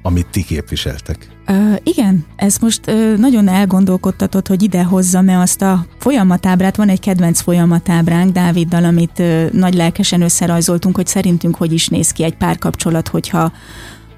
[0.03, 1.29] amit ti képviseltek?
[1.47, 6.77] Ö, igen, ez most ö, nagyon elgondolkodtatott, hogy ide hozzam-e azt a folyamatábrát.
[6.77, 12.11] Van egy kedvenc folyamatábránk Dáviddal, amit ö, nagy lelkesen összerajzoltunk, hogy szerintünk hogy is néz
[12.11, 13.53] ki egy párkapcsolat, hogyha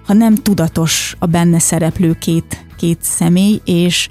[0.09, 4.09] ha nem tudatos a benne szereplő két, két személy, és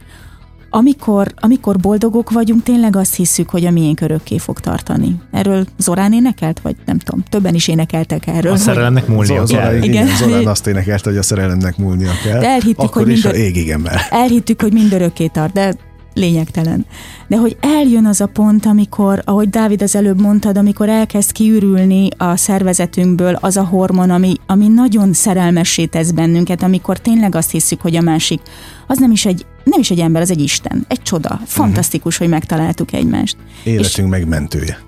[0.70, 5.16] amikor, amikor boldogok vagyunk, tényleg azt hiszük, hogy a miénk örökké fog tartani.
[5.32, 8.52] Erről Zorán énekelt, vagy nem tudom, többen is énekeltek erről.
[8.52, 9.58] A szerelemnek múlnia Zor- kell.
[9.66, 10.06] Zorán, igen, Igen.
[10.06, 12.40] igen, Zorán azt énekelte, hogy a szerelemnek múlnia kell.
[12.40, 14.00] De elhittük, Akkor hogy is minden- a égigemmel.
[14.10, 15.76] elhittük, hogy mindörökké tart, de
[16.18, 16.86] lényegtelen.
[17.28, 22.10] De hogy eljön az a pont, amikor, ahogy Dávid az előbb mondtad, amikor elkezd kiürülni
[22.18, 27.82] a szervezetünkből az a hormon, ami, ami nagyon szerelmessé tesz bennünket, amikor tényleg azt hiszük,
[27.82, 28.42] hogy a másik,
[28.88, 31.42] az nem is egy, nem is egy ember, az egy Isten, egy csoda.
[31.46, 32.28] Fantasztikus, uh-huh.
[32.28, 33.38] hogy megtaláltuk egymást.
[33.64, 34.87] Életünk megmentője.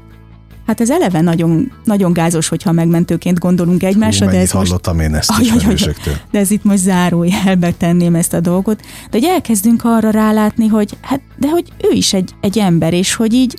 [0.69, 4.99] Hát ez eleve nagyon, nagyon gázos, hogyha megmentőként gondolunk egymásra, Hú, de ez most hallottam
[4.99, 5.93] én ezt Ajaj, ajaj,
[6.31, 10.97] de ez itt most zárójelbe tenném ezt a dolgot, de hogy elkezdünk arra rálátni, hogy
[11.01, 13.55] hát, de hogy ő is egy, egy ember, és hogy így,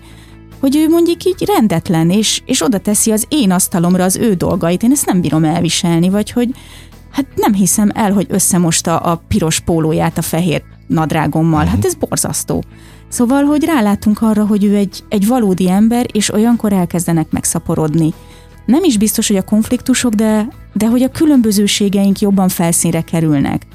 [0.61, 4.83] hogy ő mondjuk így rendetlen, és, és oda teszi az én asztalomra az ő dolgait,
[4.83, 6.49] én ezt nem bírom elviselni, vagy hogy
[7.11, 12.65] hát nem hiszem el, hogy összemosta a piros pólóját a fehér nadrágommal, hát ez borzasztó.
[13.11, 18.15] Szóval, hogy rálátunk arra, hogy ő egy, egy valódi ember, és olyankor elkezdenek megszaporodni
[18.71, 23.67] nem is biztos, hogy a konfliktusok, de, de hogy a különbözőségeink jobban felszínre kerülnek.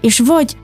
[0.00, 0.56] És vagy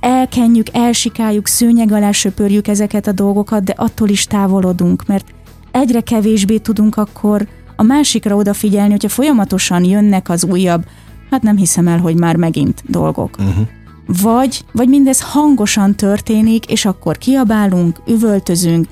[0.00, 5.34] elkenjük, elsikáljuk, szőnyeg alá söpörjük ezeket a dolgokat, de attól is távolodunk, mert
[5.70, 10.84] egyre kevésbé tudunk akkor a másikra odafigyelni, hogyha folyamatosan jönnek az újabb,
[11.30, 13.36] hát nem hiszem el, hogy már megint dolgok.
[13.38, 13.66] Uh-huh.
[14.06, 18.86] Vagy, vagy mindez hangosan történik, és akkor kiabálunk, üvöltözünk,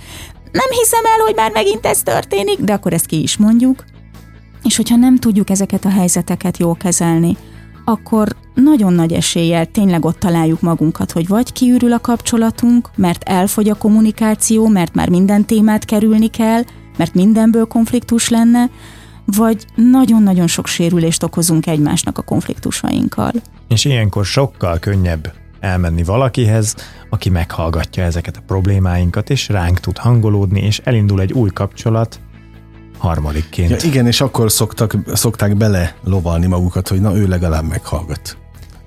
[0.53, 3.85] nem hiszem el, hogy már megint ez történik, de akkor ezt ki is mondjuk.
[4.63, 7.37] És hogyha nem tudjuk ezeket a helyzeteket jól kezelni,
[7.85, 13.69] akkor nagyon nagy eséllyel tényleg ott találjuk magunkat, hogy vagy kiürül a kapcsolatunk, mert elfogy
[13.69, 16.63] a kommunikáció, mert már minden témát kerülni kell,
[16.97, 18.71] mert mindenből konfliktus lenne,
[19.25, 23.33] vagy nagyon-nagyon sok sérülést okozunk egymásnak a konfliktusainkkal.
[23.69, 26.75] És ilyenkor sokkal könnyebb elmenni valakihez,
[27.11, 32.21] aki meghallgatja ezeket a problémáinkat, és ránk tud hangolódni, és elindul egy új kapcsolat
[32.99, 33.71] harmadikként.
[33.71, 38.37] Ja, igen, és akkor szoktak, szokták bele lovalni magukat, hogy na ő legalább meghallgat.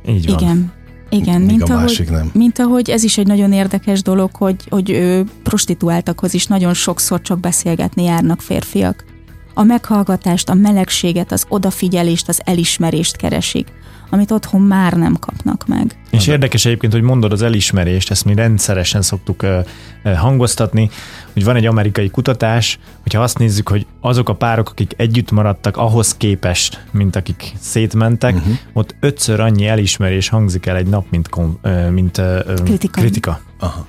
[0.07, 0.39] Így van.
[0.39, 0.71] Igen.
[1.09, 2.32] Igen, Míg mint a ahogy, másik nem.
[2.34, 7.21] mint ahogy ez is egy nagyon érdekes dolog, hogy, hogy ő prostituáltakhoz is nagyon sokszor
[7.21, 9.05] csak beszélgetni járnak férfiak.
[9.53, 13.67] A meghallgatást, a melegséget, az odafigyelést, az elismerést keresik,
[14.09, 15.95] amit otthon már nem kapnak meg.
[16.11, 19.45] És érdekes egyébként, hogy mondod az elismerést, ezt mi rendszeresen szoktuk
[20.15, 20.89] hangoztatni,
[21.33, 25.77] hogy van egy amerikai kutatás, hogyha azt nézzük, hogy azok a párok, akik együtt maradtak
[25.77, 28.53] ahhoz képest, mint akik szétmentek, uh-huh.
[28.73, 31.59] ott ötször annyi elismerés hangzik el egy nap, mint, kom,
[31.91, 32.21] mint
[32.63, 33.01] Kritika.
[33.01, 33.39] kritika.
[33.59, 33.85] Aha.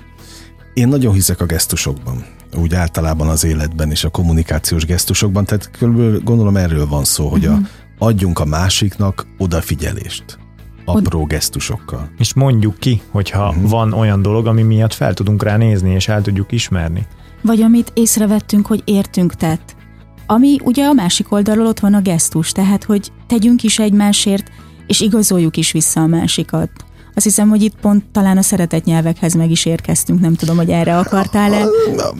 [0.73, 2.25] Én nagyon hiszek a gesztusokban,
[2.57, 7.45] úgy általában az életben és a kommunikációs gesztusokban, tehát körülbelül gondolom erről van szó, hogy
[7.45, 7.59] a,
[7.99, 10.39] adjunk a másiknak odafigyelést.
[10.85, 12.09] Apró gesztusokkal.
[12.17, 13.69] És mondjuk ki, hogyha uh-huh.
[13.69, 17.07] van olyan dolog, ami miatt fel tudunk rá nézni, és el tudjuk ismerni.
[17.41, 19.75] Vagy amit észrevettünk, hogy értünk tett.
[20.25, 24.51] Ami ugye a másik oldalról ott van a gesztus, tehát hogy tegyünk is egymásért,
[24.87, 26.69] és igazoljuk is vissza a másikat.
[27.15, 30.69] Azt hiszem, hogy itt pont talán a szeretett nyelvekhez meg is érkeztünk, nem tudom, hogy
[30.69, 31.65] erre akartál-e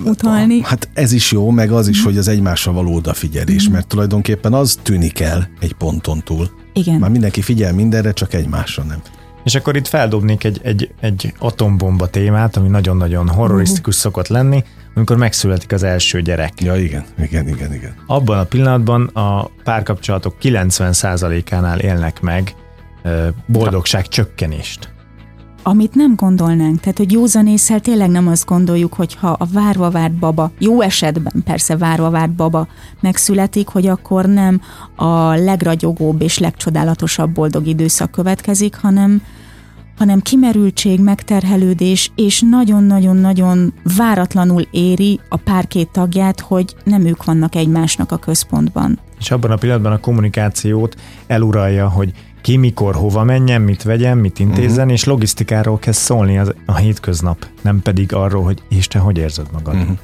[0.06, 0.62] utalni.
[0.64, 4.80] Hát ez is jó, meg az is, hogy az egymásra való odafigyelés, mert tulajdonképpen az
[4.82, 6.50] tűnik el egy ponton túl.
[6.74, 7.00] Igen.
[7.00, 9.02] Már mindenki figyel mindenre, csak egymásra nem.
[9.44, 14.64] És akkor itt feldobnék egy, egy, egy atombomba témát, ami nagyon-nagyon horrorisztikus szokott lenni,
[14.96, 16.62] amikor megszületik az első gyerek.
[16.62, 17.96] Ja, igen, igen, igen, igen.
[18.08, 22.56] Abban a pillanatban a párkapcsolatok 90%-ánál élnek meg
[23.46, 24.90] boldogság csökkenést.
[25.64, 26.80] amit nem gondolnánk.
[26.80, 31.44] Tehát, hogy józanésszel tényleg nem azt gondoljuk, hogy ha a várva várt baba, jó esetben
[31.46, 32.68] persze várva várt baba
[33.00, 34.62] megszületik, hogy akkor nem
[34.96, 39.22] a legragyogóbb és legcsodálatosabb boldog időszak következik, hanem
[39.98, 47.56] hanem kimerültség, megterhelődés, és nagyon-nagyon-nagyon váratlanul éri a pár két tagját, hogy nem ők vannak
[47.56, 49.00] egymásnak a központban.
[49.20, 50.96] És abban a pillanatban a kommunikációt
[51.28, 52.12] eluralja, hogy
[52.42, 54.92] ki mikor hova menjen, mit vegyen, mit intézzen, uh-huh.
[54.92, 59.48] és logisztikáról kezd szólni az, a hétköznap, nem pedig arról, hogy és te hogy érzed
[59.52, 59.76] magad.
[59.76, 59.98] Uh-huh.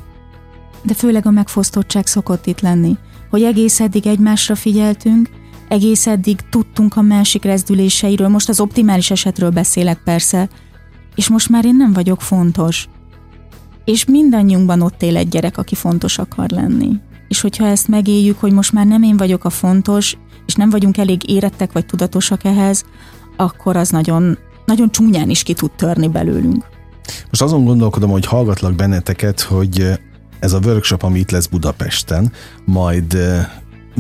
[0.82, 2.98] De főleg a megfosztottság szokott itt lenni,
[3.30, 5.30] hogy egész eddig egymásra figyeltünk,
[5.68, 10.50] egész eddig tudtunk a másik rezdüléseiről, most az optimális esetről beszélek persze,
[11.16, 12.88] és most már én nem vagyok fontos.
[13.86, 16.90] És mindannyiunkban ott él egy gyerek, aki fontos akar lenni.
[17.28, 20.98] És hogyha ezt megéljük, hogy most már nem én vagyok a fontos, és nem vagyunk
[20.98, 22.84] elég érettek vagy tudatosak ehhez,
[23.38, 26.66] akkor az nagyon, nagyon csúnyán is ki tud törni belőlünk.
[27.30, 29.96] Most azon gondolkodom, hogy hallgatlak benneteket, hogy eh,
[30.40, 32.32] ez a workshop, ami itt lesz Budapesten,
[32.66, 33.48] majd eh,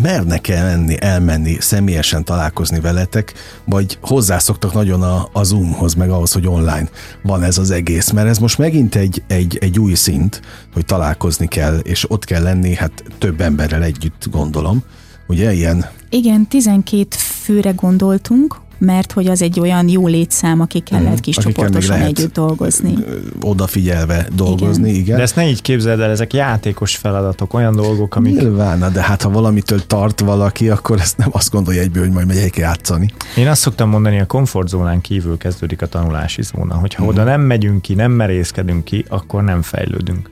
[0.02, 3.34] mernek-e menni, elmenni, személyesen találkozni veletek,
[3.66, 6.90] vagy hozzászoktak nagyon a, a Zoomhoz, meg ahhoz, hogy online
[7.24, 10.42] van ez az egész, mert ez most megint egy, egy, egy új szint,
[10.74, 14.84] hogy találkozni kell, és ott kell lenni, hát több emberrel együtt gondolom,
[15.28, 21.20] ugye ilyen Igen, 12 főre gondoltunk, mert hogy az egy olyan jó létszám, akikkel lehet
[21.20, 21.46] kis Mhm.
[21.46, 22.18] Akikkel még csoportosan lehet.
[22.20, 22.94] együtt dolgozni.
[23.42, 25.02] odafigyelve dolgozni, igen.
[25.02, 25.16] igen.
[25.18, 28.40] De ezt ne így képzeld el, ezek játékos feladatok, olyan dolgok, amik...
[28.40, 32.28] Nyilván, de hát ha valamitől tart valaki, akkor ezt nem azt gondolja egyből, hogy majd
[32.28, 33.10] megyek játszani.
[33.38, 37.12] Én azt szoktam mondani, a komfortzónán kívül kezdődik a tanulási zóna, hogyha Mhm.
[37.12, 40.30] oda nem megyünk ki, nem merészkedünk ki, akkor nem fejlődünk.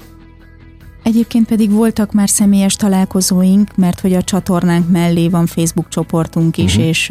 [1.04, 6.74] Egyébként pedig voltak már személyes találkozóink, mert hogy a csatornánk mellé van Facebook csoportunk is,
[6.74, 6.88] uh-huh.
[6.88, 7.08] és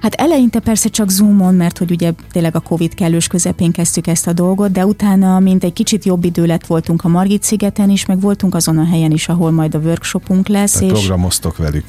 [0.00, 4.26] hát eleinte persze csak Zoomon, mert hogy ugye tényleg a Covid kellős közepén kezdtük ezt
[4.26, 8.06] a dolgot, de utána, mint egy kicsit jobb idő lett, voltunk a Margit szigeten is,
[8.06, 11.84] meg voltunk azon a helyen is, ahol majd a workshopunk lesz, Tehát és programoztok velük.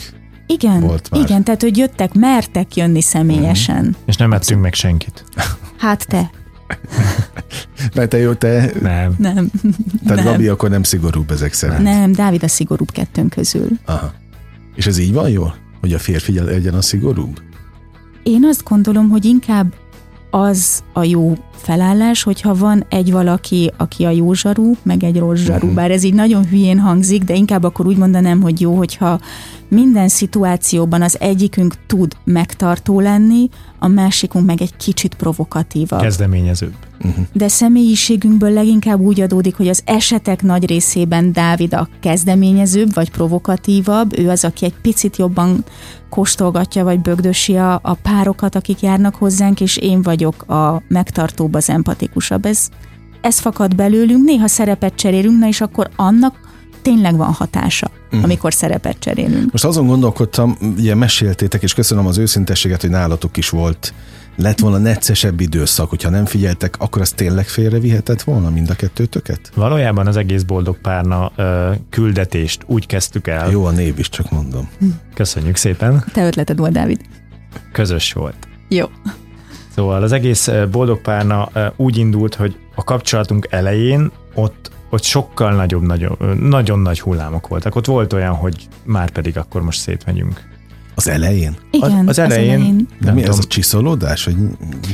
[0.47, 1.21] igen, volt már.
[1.21, 3.77] igen, tehát hogy jöttek, mertek jönni személyesen.
[3.77, 3.95] Uh-huh.
[4.05, 5.23] És nem ettünk meg senkit.
[5.77, 6.29] Hát te,
[7.95, 9.15] Mert te jó, te, Nem.
[9.17, 9.49] nem,
[10.05, 10.23] tehát nem.
[10.23, 11.81] Gabi akkor nem szigorúbb ezek szerint.
[11.81, 13.67] nem, Dávid a szigorúbb kettőnk közül.
[13.85, 14.13] Aha.
[14.75, 15.55] És ez így van jól?
[15.79, 17.41] Hogy a férfi legyen a szigorúbb?
[18.23, 19.73] Én azt gondolom, hogy inkább
[20.29, 25.39] az a jó felállás, hogyha van egy valaki, aki a jó zsarú, meg egy rossz
[25.39, 25.55] zsarú.
[25.55, 25.73] Uh-huh.
[25.73, 29.19] Bár ez így nagyon hülyén hangzik, de inkább akkor úgy mondanám, hogy jó, hogyha
[29.67, 33.49] minden szituációban az egyikünk tud megtartó lenni,
[33.79, 36.01] a másikunk meg egy kicsit provokatívabb.
[36.01, 36.73] Kezdeményezőbb.
[37.03, 37.25] Uh-huh.
[37.33, 44.19] De személyiségünkből leginkább úgy adódik, hogy az esetek nagy részében Dávid a kezdeményezőbb vagy provokatívabb,
[44.19, 45.63] ő az, aki egy picit jobban
[46.09, 51.69] kóstolgatja vagy bögdösi a, a párokat, akik járnak hozzánk, és én vagyok a megtartóbb, az
[51.69, 52.45] empatikusabb.
[52.45, 52.69] Ez,
[53.21, 56.45] ez fakad belőlünk, néha szerepet cserélünk, na és akkor annak
[56.81, 58.23] tényleg van hatása, uh-huh.
[58.23, 59.51] amikor szerepet cserélünk.
[59.51, 63.93] Most azon gondolkodtam, ugye meséltétek, és köszönöm az őszintességet, hogy nálatok is volt
[64.37, 69.51] lett volna neccesebb időszak, hogyha nem figyeltek, akkor az tényleg félrevihetett volna mind a kettőtöket?
[69.55, 73.51] Valójában az egész boldog párna ö, küldetést úgy kezdtük el.
[73.51, 74.69] Jó a név is, csak mondom.
[75.13, 76.03] Köszönjük szépen.
[76.13, 77.01] Te ötleted volt, Dávid.
[77.71, 78.47] Közös volt.
[78.69, 78.85] Jó.
[79.75, 85.81] Szóval az egész boldog párna úgy indult, hogy a kapcsolatunk elején ott ott sokkal nagyobb,
[85.81, 87.75] nagyon, nagyon nagy hullámok voltak.
[87.75, 90.56] Ott volt olyan, hogy már pedig akkor most szétmegyünk.
[90.97, 91.57] Az elején?
[91.71, 92.49] Igen, az, az elején.
[92.49, 92.87] Az elején.
[92.99, 93.37] De mi tudom.
[93.37, 94.25] ez a csiszolódás?
[94.25, 94.35] Vagy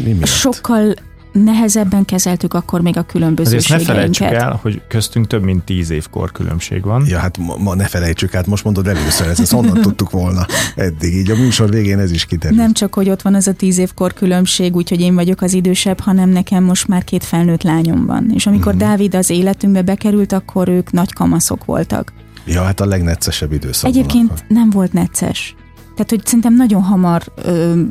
[0.03, 0.25] mi miatt?
[0.25, 0.93] Sokkal
[1.33, 3.71] nehezebben kezeltük akkor még a különbözőségeinket.
[3.71, 7.05] Azért ne felejtsük el, hogy köztünk több mint tíz évkor különbség van.
[7.07, 10.45] Ja, hát ma, ma ne felejtsük, hát most mondod először, ezt honnan tudtuk volna
[10.75, 12.57] eddig, így a műsor végén ez is kiderül.
[12.57, 15.99] Nem csak, hogy ott van az a tíz évkor különbség, úgyhogy én vagyok az idősebb,
[15.99, 18.31] hanem nekem most már két felnőtt lányom van.
[18.33, 18.77] És amikor mm.
[18.77, 22.13] Dávid az életünkbe bekerült, akkor ők nagy kamaszok voltak.
[22.45, 23.89] Ja, hát a legneccesebb időszak.
[23.89, 24.45] Egyébként akkor.
[24.47, 25.55] nem volt necces.
[25.93, 27.81] Tehát, hogy szerintem nagyon hamar ö,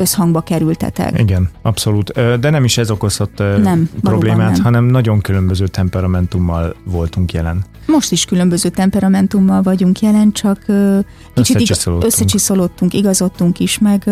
[0.00, 1.20] összhangba kerültetek.
[1.20, 2.12] Igen, abszolút.
[2.40, 4.62] De nem is ez okozott nem, problémát, nem.
[4.62, 7.64] hanem nagyon különböző temperamentummal voltunk jelen.
[7.86, 14.10] Most is különböző temperamentummal vagyunk jelen, csak kicsit összecsiszolódtunk, összecsiszolódtunk igazodtunk is, meg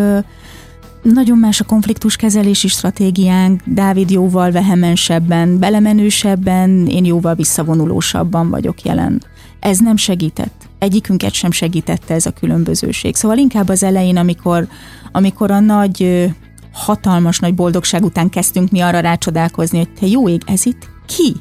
[1.01, 9.21] nagyon más a konfliktuskezelési stratégiánk, Dávid jóval vehemensebben, belemenősebben, én jóval visszavonulósabban vagyok jelen.
[9.59, 10.68] Ez nem segített.
[10.79, 13.15] Egyikünket sem segítette ez a különbözőség.
[13.15, 14.67] Szóval inkább az elején, amikor
[15.11, 16.29] amikor a nagy,
[16.71, 21.35] hatalmas nagy boldogság után kezdtünk mi arra rácsodálkozni, hogy te jó ég, ez itt ki?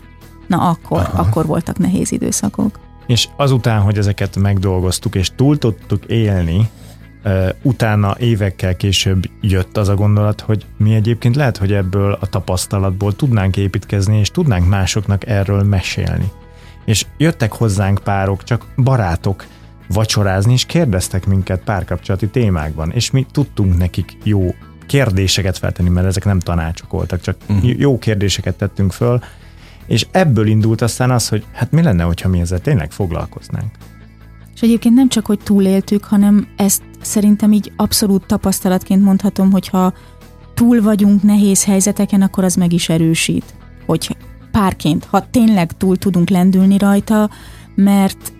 [0.46, 1.22] Na akkor, Aha.
[1.22, 2.78] akkor voltak nehéz időszakok.
[3.06, 6.70] És azután, hogy ezeket megdolgoztuk, és túl tudtuk élni,
[7.62, 13.16] utána évekkel később jött az a gondolat, hogy mi egyébként lehet, hogy ebből a tapasztalatból
[13.16, 16.30] tudnánk építkezni, és tudnánk másoknak erről mesélni.
[16.88, 19.46] És jöttek hozzánk párok, csak barátok,
[19.88, 24.54] vacsorázni, és kérdeztek minket párkapcsolati témákban, és mi tudtunk nekik jó
[24.86, 27.78] kérdéseket feltenni, mert ezek nem tanácsok voltak, csak uh-huh.
[27.78, 29.20] jó kérdéseket tettünk föl,
[29.86, 33.70] és ebből indult aztán az, hogy hát mi lenne, hogyha mi ezzel tényleg foglalkoznánk.
[34.54, 39.94] És egyébként nem csak, hogy túléltük, hanem ezt szerintem így abszolút tapasztalatként mondhatom, hogyha
[40.54, 43.54] túl vagyunk nehéz helyzeteken, akkor az meg is erősít.
[43.86, 44.16] Hogy
[44.58, 47.30] párként, ha tényleg túl tudunk lendülni rajta,
[47.74, 48.32] mert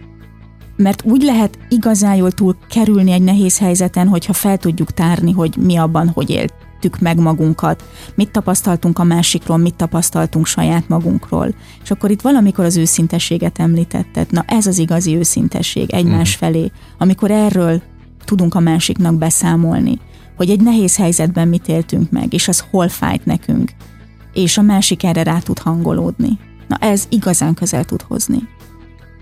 [0.77, 5.57] mert úgy lehet igazán jól túl kerülni egy nehéz helyzeten, hogyha fel tudjuk tárni, hogy
[5.57, 11.55] mi abban, hogy éltük meg magunkat, mit tapasztaltunk a másikról, mit tapasztaltunk saját magunkról.
[11.83, 14.27] És akkor itt valamikor az őszintességet említetted.
[14.31, 16.39] Na ez az igazi őszintesség egymás mm.
[16.39, 17.83] felé, amikor erről
[18.25, 19.99] tudunk a másiknak beszámolni,
[20.37, 23.71] hogy egy nehéz helyzetben mit éltünk meg, és az hol fájt nekünk,
[24.33, 26.39] és a másik erre rá tud hangolódni.
[26.69, 28.49] Na ez igazán közel tud hozni.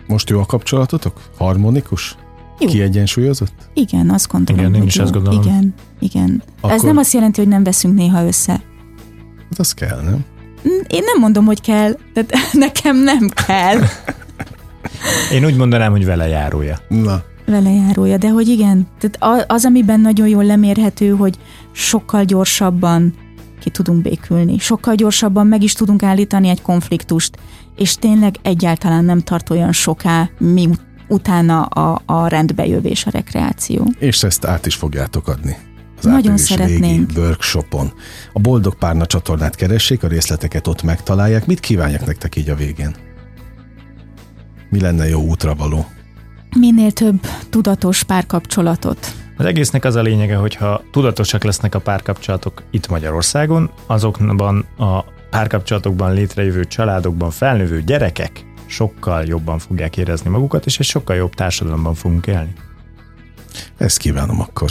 [0.06, 1.20] Most jó a kapcsolatotok?
[1.36, 2.16] Harmonikus?
[2.58, 2.68] Jó.
[2.68, 3.54] Kiegyensúlyozott?
[3.74, 4.60] Igen, azt gondolom.
[4.60, 5.40] Igen, én is ezt gondolom.
[5.40, 6.42] Igen, igen.
[6.60, 6.70] Akkor...
[6.70, 8.52] Ez nem azt jelenti, hogy nem veszünk néha össze.
[9.50, 10.24] Hát az kell, nem?
[10.88, 13.78] Én nem mondom, hogy kell, de nekem nem kell.
[15.34, 16.78] én úgy mondanám, hogy vele járója.
[16.88, 17.22] Na.
[17.46, 18.86] Vele járója, de hogy igen.
[18.98, 21.38] Tehát az, amiben nagyon jól lemérhető, hogy
[21.72, 23.14] sokkal gyorsabban
[23.66, 24.58] ki tudunk békülni.
[24.58, 27.36] Sokkal gyorsabban meg is tudunk állítani egy konfliktust,
[27.76, 30.68] és tényleg egyáltalán nem tart olyan soká, mi
[31.08, 33.92] utána a, a rendbejövés, a rekreáció.
[33.98, 35.56] És ezt át is fogjátok adni.
[35.98, 37.10] Az Nagyon szeretnénk.
[37.16, 37.92] workshopon.
[38.32, 41.46] A Boldog Párna csatornát keressék, a részleteket ott megtalálják.
[41.46, 42.94] Mit kívánják nektek így a végén?
[44.70, 45.86] Mi lenne jó útra való?
[46.58, 49.25] Minél több tudatos párkapcsolatot.
[49.36, 56.12] Az egésznek az a lényege, hogyha tudatosak lesznek a párkapcsolatok itt Magyarországon, azokban a párkapcsolatokban
[56.12, 62.26] létrejövő családokban felnövő gyerekek sokkal jobban fogják érezni magukat, és egy sokkal jobb társadalomban fogunk
[62.26, 62.52] élni.
[63.76, 64.70] Ezt kívánom akkor.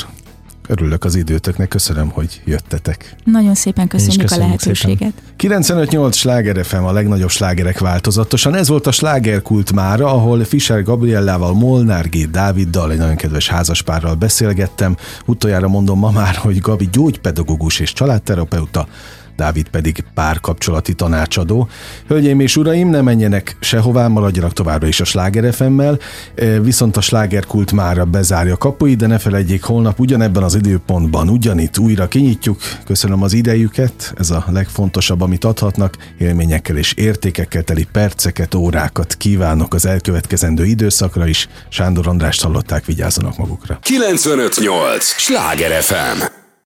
[0.68, 3.16] Örülök az időtöknek, köszönöm, hogy jöttetek.
[3.24, 5.14] Nagyon szépen köszönjük, köszönjük a lehetőséget.
[5.36, 8.56] 958 sláger FM a legnagyobb slágerek változatosan.
[8.56, 12.30] Ez volt a slágerkult mára, ahol Fischer Gabriellával, Molnár G.
[12.30, 14.98] Dáviddal, egy nagyon kedves házaspárral beszélgettem.
[15.26, 18.88] Utoljára mondom ma már, hogy Gabi gyógypedagógus és családterapeuta,
[19.36, 21.68] Dávid pedig párkapcsolati tanácsadó.
[22.08, 26.00] Hölgyeim és uraim, ne menjenek sehová, maradjanak továbbra is a Sláger FM-mel,
[26.36, 31.78] e, viszont a slágerkult már bezárja kapuit, de ne felejtjék, holnap ugyanebben az időpontban, ugyanitt
[31.78, 32.58] újra kinyitjuk.
[32.86, 35.98] Köszönöm az idejüket, ez a legfontosabb, amit adhatnak.
[36.18, 41.48] Élményekkel és értékekkel teli perceket, órákat kívánok az elkövetkezendő időszakra is.
[41.70, 43.80] Sándor Andrást hallották, vigyázzanak magukra.
[43.82, 45.06] 958!
[45.06, 46.44] Sláger FM!